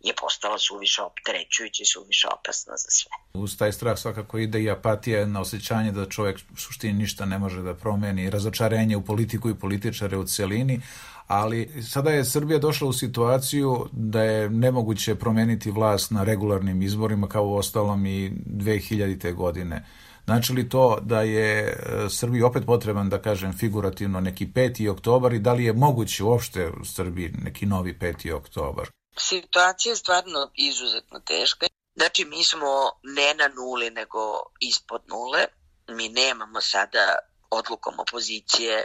je 0.00 0.14
postala 0.20 0.58
suviše 0.58 1.02
opterećujuća 1.02 1.82
i 1.82 1.86
suviše 1.86 2.28
opasna 2.38 2.76
za 2.76 2.90
sve. 2.90 3.10
Uz 3.34 3.56
taj 3.58 3.72
strah 3.72 3.98
svakako 3.98 4.38
ide 4.38 4.62
i 4.62 4.70
apatija 4.70 5.26
na 5.26 5.40
osjećanje 5.40 5.92
da 5.92 6.08
čovjek 6.08 6.38
u 6.52 6.56
suštini 6.56 6.92
ništa 6.92 7.24
ne 7.24 7.38
može 7.38 7.62
da 7.62 7.74
promeni, 7.74 8.30
razočarenje 8.30 8.96
u 8.96 9.04
politiku 9.04 9.50
i 9.50 9.58
političare 9.58 10.16
u 10.16 10.26
celini, 10.26 10.80
ali 11.28 11.82
sada 11.82 12.10
je 12.10 12.24
Srbija 12.24 12.58
došla 12.58 12.88
u 12.88 12.92
situaciju 12.92 13.88
da 13.92 14.22
je 14.22 14.50
nemoguće 14.50 15.14
promeniti 15.14 15.70
vlast 15.70 16.10
na 16.10 16.24
regularnim 16.24 16.82
izborima 16.82 17.28
kao 17.28 17.46
u 17.46 17.56
ostalom 17.56 18.06
i 18.06 18.30
2000. 18.46 19.34
godine. 19.34 19.84
Znači 20.24 20.52
li 20.52 20.68
to 20.68 20.98
da 21.00 21.22
je 21.22 21.68
e, 21.68 21.74
Srbiji 22.10 22.42
opet 22.42 22.62
potreban, 22.66 23.08
da 23.08 23.22
kažem 23.22 23.52
figurativno, 23.52 24.20
neki 24.20 24.46
5. 24.46 24.88
oktobar 24.90 25.32
i 25.32 25.38
da 25.38 25.52
li 25.52 25.64
je 25.64 25.72
moguće 25.72 26.24
uopšte 26.24 26.68
u 26.80 26.84
Srbiji 26.84 27.32
neki 27.44 27.66
novi 27.66 27.98
5. 28.00 28.32
oktobar? 28.32 28.90
Situacija 29.18 29.92
je 29.92 29.96
stvarno 29.96 30.50
izuzetno 30.54 31.20
teška. 31.20 31.66
Znači 31.96 32.24
mi 32.24 32.44
smo 32.44 32.68
ne 33.02 33.34
na 33.34 33.48
nuli 33.48 33.90
nego 33.90 34.20
ispod 34.60 35.02
nule. 35.08 35.44
Mi 35.88 36.08
nemamo 36.08 36.60
sada 36.60 37.18
odlukom 37.50 37.94
opozicije 37.98 38.84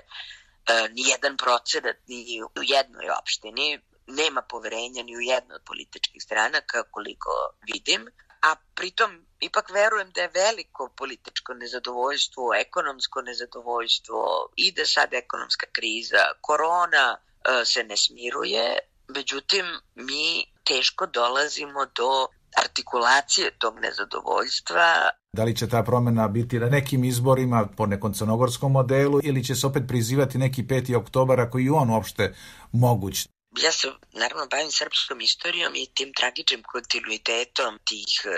ni 0.92 1.10
jedan 1.10 1.38
procenat 1.38 1.98
ni 2.08 2.42
u 2.44 2.64
jednoj 2.64 3.10
opštini, 3.20 3.80
nema 4.08 4.42
poverenja 4.42 5.04
ni 5.04 5.18
u 5.18 5.22
jednoj 5.22 5.56
od 5.56 5.64
političkih 5.66 6.24
stranaka 6.24 6.84
koliko 6.92 7.30
vidim, 7.74 8.08
a 8.42 8.56
pritom 8.76 9.26
ipak 9.40 9.70
verujem 9.70 10.12
da 10.12 10.22
je 10.22 10.32
veliko 10.34 10.90
političko 10.98 11.54
nezadovoljstvo, 11.54 12.54
ekonomsko 12.56 13.22
nezadovoljstvo, 13.22 14.50
ide 14.56 14.86
sad 14.86 15.14
ekonomska 15.14 15.68
kriza, 15.72 16.24
korona 16.42 17.18
e, 17.18 17.66
se 17.66 17.84
ne 17.84 17.98
smiruje, 17.98 18.80
međutim 19.08 19.66
mi 19.96 20.46
teško 20.64 21.06
dolazimo 21.06 21.86
do 21.86 22.28
artikulacije 22.64 23.52
tog 23.58 23.74
nezadovoljstva. 23.80 25.10
Da 25.34 25.44
li 25.44 25.56
će 25.56 25.70
ta 25.70 25.84
promena 25.84 26.28
biti 26.28 26.60
na 26.60 26.70
nekim 26.70 27.04
izborima 27.04 27.68
po 27.78 27.86
nekom 27.86 28.14
crnogorskom 28.14 28.72
modelu 28.72 29.20
ili 29.24 29.44
će 29.44 29.56
se 29.56 29.68
opet 29.68 29.84
prizivati 29.88 30.38
neki 30.38 30.64
5. 30.64 30.96
oktobar 30.96 31.40
ako 31.40 31.60
i 31.60 31.70
on 31.70 31.90
uopšte 31.90 32.34
moguć? 32.72 33.28
Ja 33.62 33.72
se 33.72 33.88
naravno 34.12 34.46
bavim 34.48 34.72
srpskom 34.72 35.22
istorijom 35.22 35.76
i 35.76 35.88
tim 35.94 36.14
tragičnim 36.14 36.64
kontinuitetom 36.64 37.80
tih 37.86 38.12
e, 38.26 38.30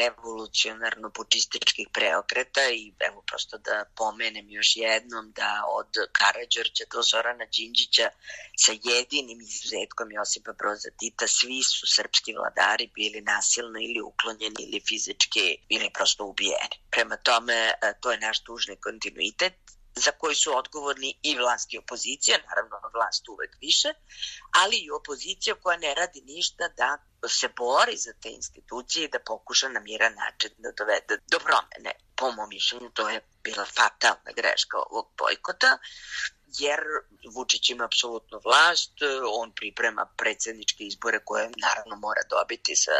revolucionarno-pučističkih 0.00 1.86
preokreta 1.92 2.64
i 2.70 2.92
evo 3.08 3.22
prosto 3.26 3.58
da 3.58 3.84
pomenem 3.96 4.50
još 4.50 4.76
jednom 4.76 5.32
da 5.32 5.62
od 5.68 5.90
Karadžorđa 6.12 6.84
do 6.92 7.02
Zorana 7.02 7.46
Đinđića 7.54 8.08
sa 8.56 8.72
jedinim 8.84 9.40
izuzetkom 9.40 10.08
Josipa 10.12 10.52
Broza 10.52 10.90
Tita 10.98 11.26
svi 11.28 11.62
su 11.62 11.86
srpski 11.86 12.32
vladari 12.38 12.90
bili 12.94 13.20
nasilno 13.20 13.78
ili 13.88 14.00
uklonjeni 14.00 14.60
ili 14.66 14.80
fizički 14.88 15.46
ili 15.68 15.90
prosto 15.94 16.24
ubijeni. 16.24 16.76
Prema 16.90 17.16
tome 17.16 17.54
e, 17.54 17.74
to 18.00 18.12
je 18.12 18.18
naš 18.18 18.42
tužni 18.44 18.76
kontinuitet 18.76 19.54
za 19.96 20.10
koji 20.10 20.34
su 20.34 20.56
odgovorni 20.56 21.18
i 21.22 21.36
vlast 21.36 21.74
i 21.74 21.78
opozicija, 21.78 22.38
naravno 22.48 22.76
vlast 22.94 23.28
uvek 23.28 23.56
više, 23.60 23.88
ali 24.62 24.76
i 24.76 24.90
opozicija 24.90 25.54
koja 25.54 25.76
ne 25.78 25.94
radi 25.94 26.20
ništa 26.20 26.68
da 26.68 26.98
se 27.28 27.48
bori 27.56 27.96
za 27.96 28.12
te 28.22 28.30
institucije 28.30 29.04
i 29.04 29.08
da 29.08 29.18
pokuša 29.18 29.68
na 29.68 29.80
miran 29.80 30.14
način 30.14 30.50
da 30.58 30.70
dovede 30.78 31.16
do 31.32 31.38
promene. 31.38 31.92
po 32.16 32.30
mom 32.32 32.48
mišljenju, 32.48 32.90
to 32.90 33.08
je 33.08 33.20
bila 33.42 33.64
fatalna 33.64 34.32
greška 34.36 34.78
ovog 34.78 35.06
bojkota, 35.18 35.78
jer 36.58 36.80
Vučić 37.34 37.70
ima 37.70 37.84
apsolutnu 37.84 38.40
vlast, 38.44 38.92
on 39.40 39.52
priprema 39.52 40.06
predsedničke 40.16 40.84
izbore 40.84 41.18
koje 41.24 41.50
naravno 41.56 41.96
mora 41.96 42.20
dobiti 42.30 42.76
sa, 42.76 42.90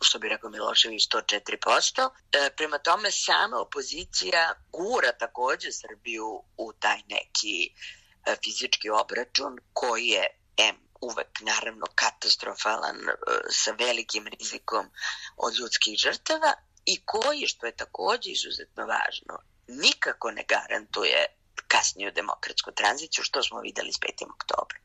što 0.00 0.18
bi 0.18 0.28
rekao 0.28 0.50
Milošević, 0.50 1.08
104%. 1.08 2.10
E, 2.32 2.50
prema 2.56 2.78
tome, 2.78 3.10
sama 3.10 3.56
opozicija 3.60 4.54
gura 4.72 5.12
takođe 5.12 5.72
Srbiju 5.72 6.42
u 6.56 6.72
taj 6.72 7.00
neki 7.08 7.56
e, 7.66 8.36
fizički 8.44 8.90
obračun 8.90 9.58
koji 9.72 10.06
je 10.06 10.26
M 10.56 10.76
uvek 11.00 11.40
naravno 11.40 11.86
katastrofalan 11.94 12.96
e, 12.96 13.12
sa 13.50 13.70
velikim 13.70 14.26
rizikom 14.26 14.90
od 15.36 15.58
ljudskih 15.58 15.98
žrtava 15.98 16.54
i 16.86 17.00
koji, 17.04 17.46
što 17.46 17.66
je 17.66 17.76
takođe 17.76 18.30
izuzetno 18.30 18.86
važno, 18.86 19.38
nikako 19.68 20.30
ne 20.30 20.44
garantuje 20.48 21.39
kasniju 21.68 22.12
demokratsku 22.12 22.70
tranziciju, 22.72 23.24
što 23.24 23.42
smo 23.42 23.60
videli 23.60 23.92
s 23.92 23.98
5. 23.98 24.24
oktobrom. 24.34 24.82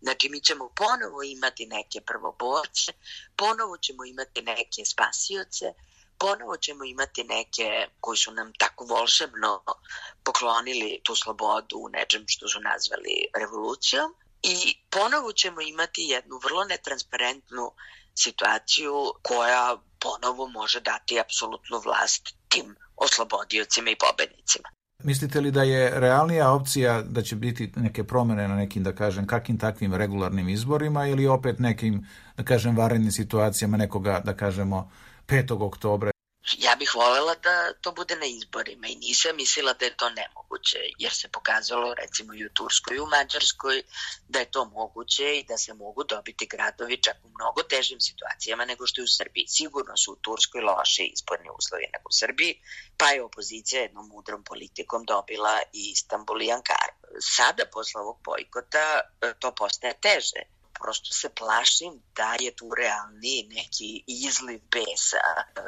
Znači, 0.00 0.28
mi 0.28 0.40
ćemo 0.40 0.72
ponovo 0.76 1.22
imati 1.22 1.66
neke 1.66 2.00
prvoborce, 2.00 2.92
ponovo 3.36 3.76
ćemo 3.76 4.04
imati 4.04 4.42
neke 4.42 4.84
spasioce, 4.84 5.66
ponovo 6.18 6.56
ćemo 6.56 6.84
imati 6.84 7.24
neke 7.24 7.88
koji 8.00 8.18
su 8.18 8.32
nam 8.32 8.52
tako 8.58 8.84
volšebno 8.84 9.64
poklonili 10.24 11.00
tu 11.04 11.16
slobodu 11.16 11.76
u 11.78 11.88
nečem 11.88 12.24
što 12.26 12.48
su 12.48 12.60
nazvali 12.60 13.26
revolucijom 13.34 14.14
i 14.42 14.76
ponovo 14.90 15.32
ćemo 15.32 15.60
imati 15.60 16.02
jednu 16.02 16.40
vrlo 16.44 16.64
netransparentnu 16.64 17.72
situaciju 18.14 19.12
koja 19.22 19.76
ponovo 20.00 20.46
može 20.46 20.80
dati 20.80 21.20
apsolutnu 21.20 21.80
vlast 21.84 22.34
tim 22.48 22.76
oslobodiocima 22.96 23.90
i 23.90 23.96
pobednicima. 23.96 24.68
Mislite 25.04 25.40
li 25.40 25.50
da 25.50 25.62
je 25.62 26.00
realnija 26.00 26.50
opcija 26.52 27.02
da 27.02 27.22
će 27.22 27.36
biti 27.36 27.72
neke 27.76 28.04
promene 28.04 28.48
na 28.48 28.56
nekim, 28.56 28.82
da 28.82 28.92
kažem, 28.92 29.26
kakim 29.26 29.58
takvim 29.58 29.94
regularnim 29.94 30.48
izborima 30.48 31.06
ili 31.06 31.26
opet 31.26 31.58
nekim, 31.58 32.06
da 32.36 32.42
kažem, 32.42 32.76
varenim 32.76 33.10
situacijama 33.10 33.76
nekoga, 33.76 34.20
da 34.24 34.36
kažemo, 34.36 34.90
5. 35.26 35.62
oktobra 35.62 36.10
Ja 36.56 36.74
bih 36.74 36.94
volela 36.94 37.34
da 37.34 37.72
to 37.80 37.92
bude 37.92 38.16
na 38.16 38.26
izborima 38.26 38.86
i 38.86 38.96
nisam 38.96 39.36
mislila 39.36 39.72
da 39.72 39.84
je 39.84 39.96
to 39.96 40.10
nemoguće, 40.10 40.78
jer 40.98 41.12
se 41.12 41.28
pokazalo 41.28 41.94
recimo 41.94 42.34
i 42.34 42.46
u 42.46 42.48
Turskoj 42.52 42.96
i 42.96 43.00
u 43.00 43.06
Mađarskoj 43.06 43.82
da 44.28 44.38
je 44.38 44.50
to 44.50 44.64
moguće 44.64 45.38
i 45.38 45.44
da 45.44 45.58
se 45.58 45.74
mogu 45.74 46.04
dobiti 46.04 46.46
gradovi 46.46 47.02
čak 47.02 47.16
u 47.24 47.28
mnogo 47.28 47.62
težim 47.62 48.00
situacijama 48.00 48.64
nego 48.64 48.86
što 48.86 49.00
je 49.00 49.04
u 49.04 49.14
Srbiji. 49.18 49.46
Sigurno 49.48 49.96
su 49.96 50.12
u 50.12 50.16
Turskoj 50.16 50.60
loše 50.60 51.02
izborni 51.02 51.48
uslovi 51.58 51.84
nego 51.92 52.08
u 52.08 52.12
Srbiji, 52.12 52.60
pa 52.96 53.10
je 53.10 53.22
opozicija 53.22 53.82
jednom 53.82 54.08
mudrom 54.08 54.44
politikom 54.44 55.04
dobila 55.04 55.60
i 55.72 55.90
Istanbul 55.90 56.42
i 56.42 56.52
Ankara. 56.52 56.94
Sada, 57.36 57.64
posle 57.72 58.00
ovog 58.00 58.18
bojkota, 58.24 59.00
to 59.38 59.54
postaje 59.54 60.00
teže 60.00 60.57
prosto 60.82 61.14
se 61.14 61.28
plašim 61.28 62.02
da 62.16 62.36
je 62.40 62.56
tu 62.56 62.70
realni 62.78 63.48
neki 63.50 64.04
izliv 64.06 64.60
besa 64.70 65.26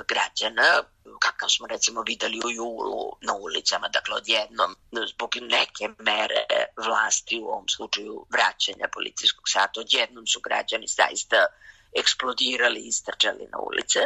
građana, 0.09 0.83
kakav 1.19 1.49
smo 1.49 1.67
recimo 1.67 2.03
videli 2.03 2.41
u 2.45 2.51
julu 2.51 3.17
na 3.21 3.35
ulicama, 3.35 3.89
dakle 3.89 4.15
odjednom 4.17 4.77
zbog 5.13 5.31
neke 5.41 5.89
mere 5.99 6.45
vlasti, 6.77 7.41
u 7.41 7.47
ovom 7.47 7.69
slučaju 7.69 8.27
vraćanja 8.31 8.89
policijskog 8.93 9.49
sata, 9.49 9.81
odjednom 9.81 10.27
su 10.27 10.41
građani 10.41 10.87
zaista 10.87 11.47
eksplodirali 11.93 12.81
i 12.81 12.89
istrčali 12.89 13.49
na 13.53 13.59
ulice. 13.59 14.01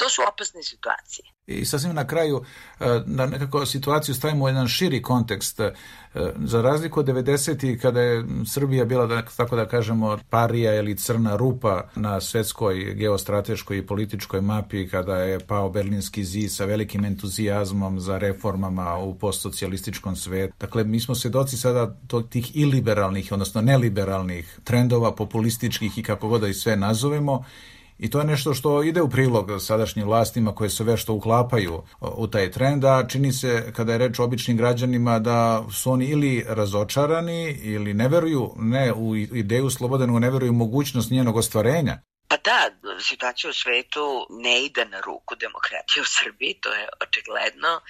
To 0.00 0.08
su 0.08 0.22
opasne 0.32 0.62
situacije. 0.62 1.24
I 1.46 1.64
sasvim 1.64 1.94
na 1.94 2.06
kraju, 2.06 2.44
da 3.06 3.26
nekako 3.26 3.66
situaciju 3.66 4.14
stavimo 4.14 4.44
u 4.44 4.48
jedan 4.48 4.68
širi 4.68 5.02
kontekst. 5.02 5.60
E, 5.60 5.72
za 6.44 6.62
razliku 6.62 7.00
od 7.00 7.06
90. 7.06 7.80
kada 7.80 8.00
je 8.00 8.24
Srbija 8.46 8.84
bila, 8.84 9.06
da, 9.06 9.22
tako 9.36 9.56
da 9.56 9.68
kažemo, 9.68 10.18
parija 10.30 10.74
ili 10.74 10.96
crna 10.96 11.36
rupa 11.36 11.88
na 11.94 12.20
svetskoj 12.20 12.94
geostrateškoj 12.94 13.78
i 13.78 13.86
političkoj 13.86 14.40
mapi, 14.40 14.88
kada 14.88 15.16
je 15.16 15.40
pao 15.40 15.70
Berlinski 15.70 16.24
zid 16.24 16.52
sa 16.52 16.64
velikim 16.64 17.04
entuzijazmom 17.04 18.00
za 18.00 18.18
reformama 18.18 18.96
u 18.96 19.14
postsocijalističkom 19.14 20.16
svetu. 20.16 20.54
Dakle, 20.60 20.84
mi 20.84 21.00
smo 21.00 21.14
svedoci 21.14 21.56
sada 21.56 21.96
tih 22.30 22.56
iliberalnih, 22.56 23.32
odnosno 23.32 23.60
neliberalnih 23.60 24.58
trendova, 24.64 25.14
populističkih 25.14 25.98
i 25.98 26.02
kako 26.02 26.28
god 26.28 26.40
da 26.40 26.48
i 26.48 26.54
sve 26.54 26.76
nazovemo 26.76 27.44
I 28.00 28.10
to 28.10 28.18
je 28.18 28.24
nešto 28.24 28.54
što 28.54 28.82
ide 28.82 29.02
u 29.02 29.10
prilog 29.10 29.50
sadašnjim 29.60 30.06
vlastima 30.06 30.54
koje 30.54 30.70
se 30.70 30.84
vešto 30.84 31.12
uklapaju 31.12 31.82
u 32.00 32.26
taj 32.26 32.50
trend, 32.50 32.84
a 32.84 33.06
čini 33.08 33.32
se 33.32 33.72
kada 33.76 33.92
je 33.92 33.98
reč 33.98 34.18
o 34.18 34.24
običnim 34.24 34.56
građanima 34.56 35.18
da 35.18 35.64
su 35.72 35.92
oni 35.92 36.06
ili 36.06 36.44
razočarani 36.48 37.58
ili 37.62 37.94
ne 37.94 38.08
veruju 38.08 38.54
ne 38.56 38.92
u 38.92 39.16
ideju 39.16 39.70
slobode, 39.70 40.06
nego 40.06 40.18
ne 40.18 40.30
veruju 40.30 40.50
u 40.50 40.54
mogućnost 40.54 41.10
njenog 41.10 41.36
ostvarenja. 41.36 41.98
Pa 42.28 42.36
da, 42.36 42.70
situacija 43.00 43.50
u 43.50 43.52
svetu 43.52 44.26
ne 44.30 44.64
ide 44.64 44.84
na 44.84 45.00
ruku 45.00 45.34
demokratije 45.40 46.02
u 46.02 46.10
Srbiji, 46.18 46.54
to 46.60 46.72
je 46.72 46.88
očigledno. 47.00 47.80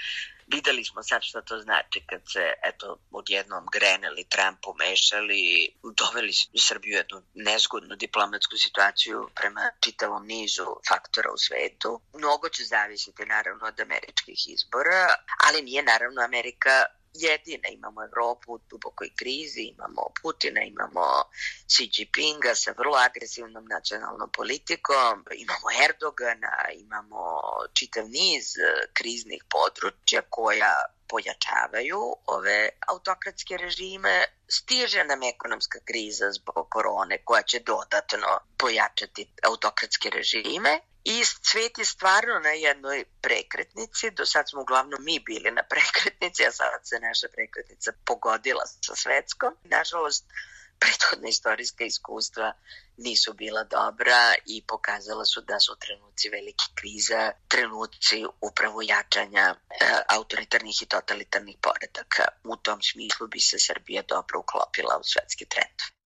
Videli 0.53 0.85
smo 0.85 1.03
sad 1.03 1.23
šta 1.23 1.41
to 1.43 1.59
znači 1.59 2.05
kad 2.07 2.23
se, 2.33 2.45
eto, 2.65 2.99
odjednom 3.11 3.67
greneli, 3.73 4.29
Trump 4.29 4.59
umešali, 4.67 5.43
doveli 6.01 6.33
Srbiju 6.59 6.97
jednu 6.97 7.23
nezgodnu 7.35 7.97
diplomatsku 7.97 8.57
situaciju 8.57 9.29
prema 9.35 9.71
čitavom 9.81 10.27
nizu 10.27 10.67
faktora 10.89 11.31
u 11.33 11.39
svetu. 11.39 12.01
Mnogo 12.15 12.49
će 12.49 12.65
zavisiti 12.65 13.27
naravno 13.27 13.67
od 13.67 13.81
američkih 13.81 14.41
izbora, 14.55 15.03
ali 15.47 15.63
nije 15.63 15.83
naravno 15.83 16.23
Amerika 16.23 16.85
jedina. 17.15 17.69
Imamo 17.69 18.05
Evropu 18.05 18.53
u 18.53 18.61
dubokoj 18.71 19.11
krizi, 19.19 19.63
imamo 19.63 20.03
Putina, 20.23 20.63
imamo 20.63 21.05
Xi 21.67 21.91
Jinpinga 21.95 22.55
sa 22.55 22.75
vrlo 22.79 22.97
agresivnom 22.97 23.65
nacionalnom 23.65 24.31
politikom, 24.31 25.25
imamo 25.45 25.67
Erdogana, 25.85 26.55
imamo 26.75 27.41
čitav 27.73 28.09
niz 28.09 28.57
e, 28.57 28.87
kriznih 28.93 29.45
područja 29.51 30.23
koja 30.29 30.75
pojačavaju 31.11 32.01
ove 32.27 32.69
autokratske 32.89 33.57
režime. 33.57 34.25
Stiže 34.49 35.05
nam 35.05 35.23
ekonomska 35.23 35.79
kriza 35.85 36.33
zbog 36.33 36.67
korone 36.71 37.19
koja 37.25 37.43
će 37.43 37.59
dodatno 37.61 38.39
pojačati 38.59 39.33
autokratske 39.43 40.11
režime 40.11 40.81
I 41.05 41.25
svet 41.25 41.79
je 41.79 41.85
stvarno 41.85 42.39
na 42.39 42.51
jednoj 42.51 43.05
prekretnici, 43.21 44.11
do 44.11 44.27
sad 44.27 44.49
smo 44.49 44.61
uglavnom 44.61 45.05
mi 45.05 45.19
bili 45.19 45.51
na 45.51 45.63
prekretnici, 45.63 46.47
a 46.47 46.53
sad 46.53 46.81
se 46.85 47.01
naša 47.01 47.29
prekretnica 47.33 47.93
pogodila 48.05 48.67
sa 48.67 48.95
svetskom. 48.95 49.57
Nažalost, 49.65 50.25
prethodne 50.79 51.29
istorijska 51.29 51.85
iskustva 51.85 52.53
nisu 53.07 53.33
bila 53.33 53.65
dobra 53.65 54.35
i 54.47 54.63
pokazala 54.67 55.25
su 55.25 55.41
da 55.41 55.61
su 55.61 55.77
trenuci 55.77 56.29
velike 56.29 56.65
kriza, 56.75 57.33
trenuci 57.49 58.25
upravo 58.41 58.83
jačanja 58.83 59.47
e, 59.55 59.57
autoritarnih 60.09 60.83
i 60.83 60.87
totalitarnih 60.87 61.57
poredaka. 61.63 62.25
U 62.45 62.57
tom 62.57 62.83
smislu 62.83 63.29
bi 63.29 63.41
se 63.41 63.59
Srbija 63.59 64.03
dobro 64.09 64.41
uklopila 64.41 64.99
u 65.01 65.05
svetski 65.05 65.45
trend. 65.45 66.00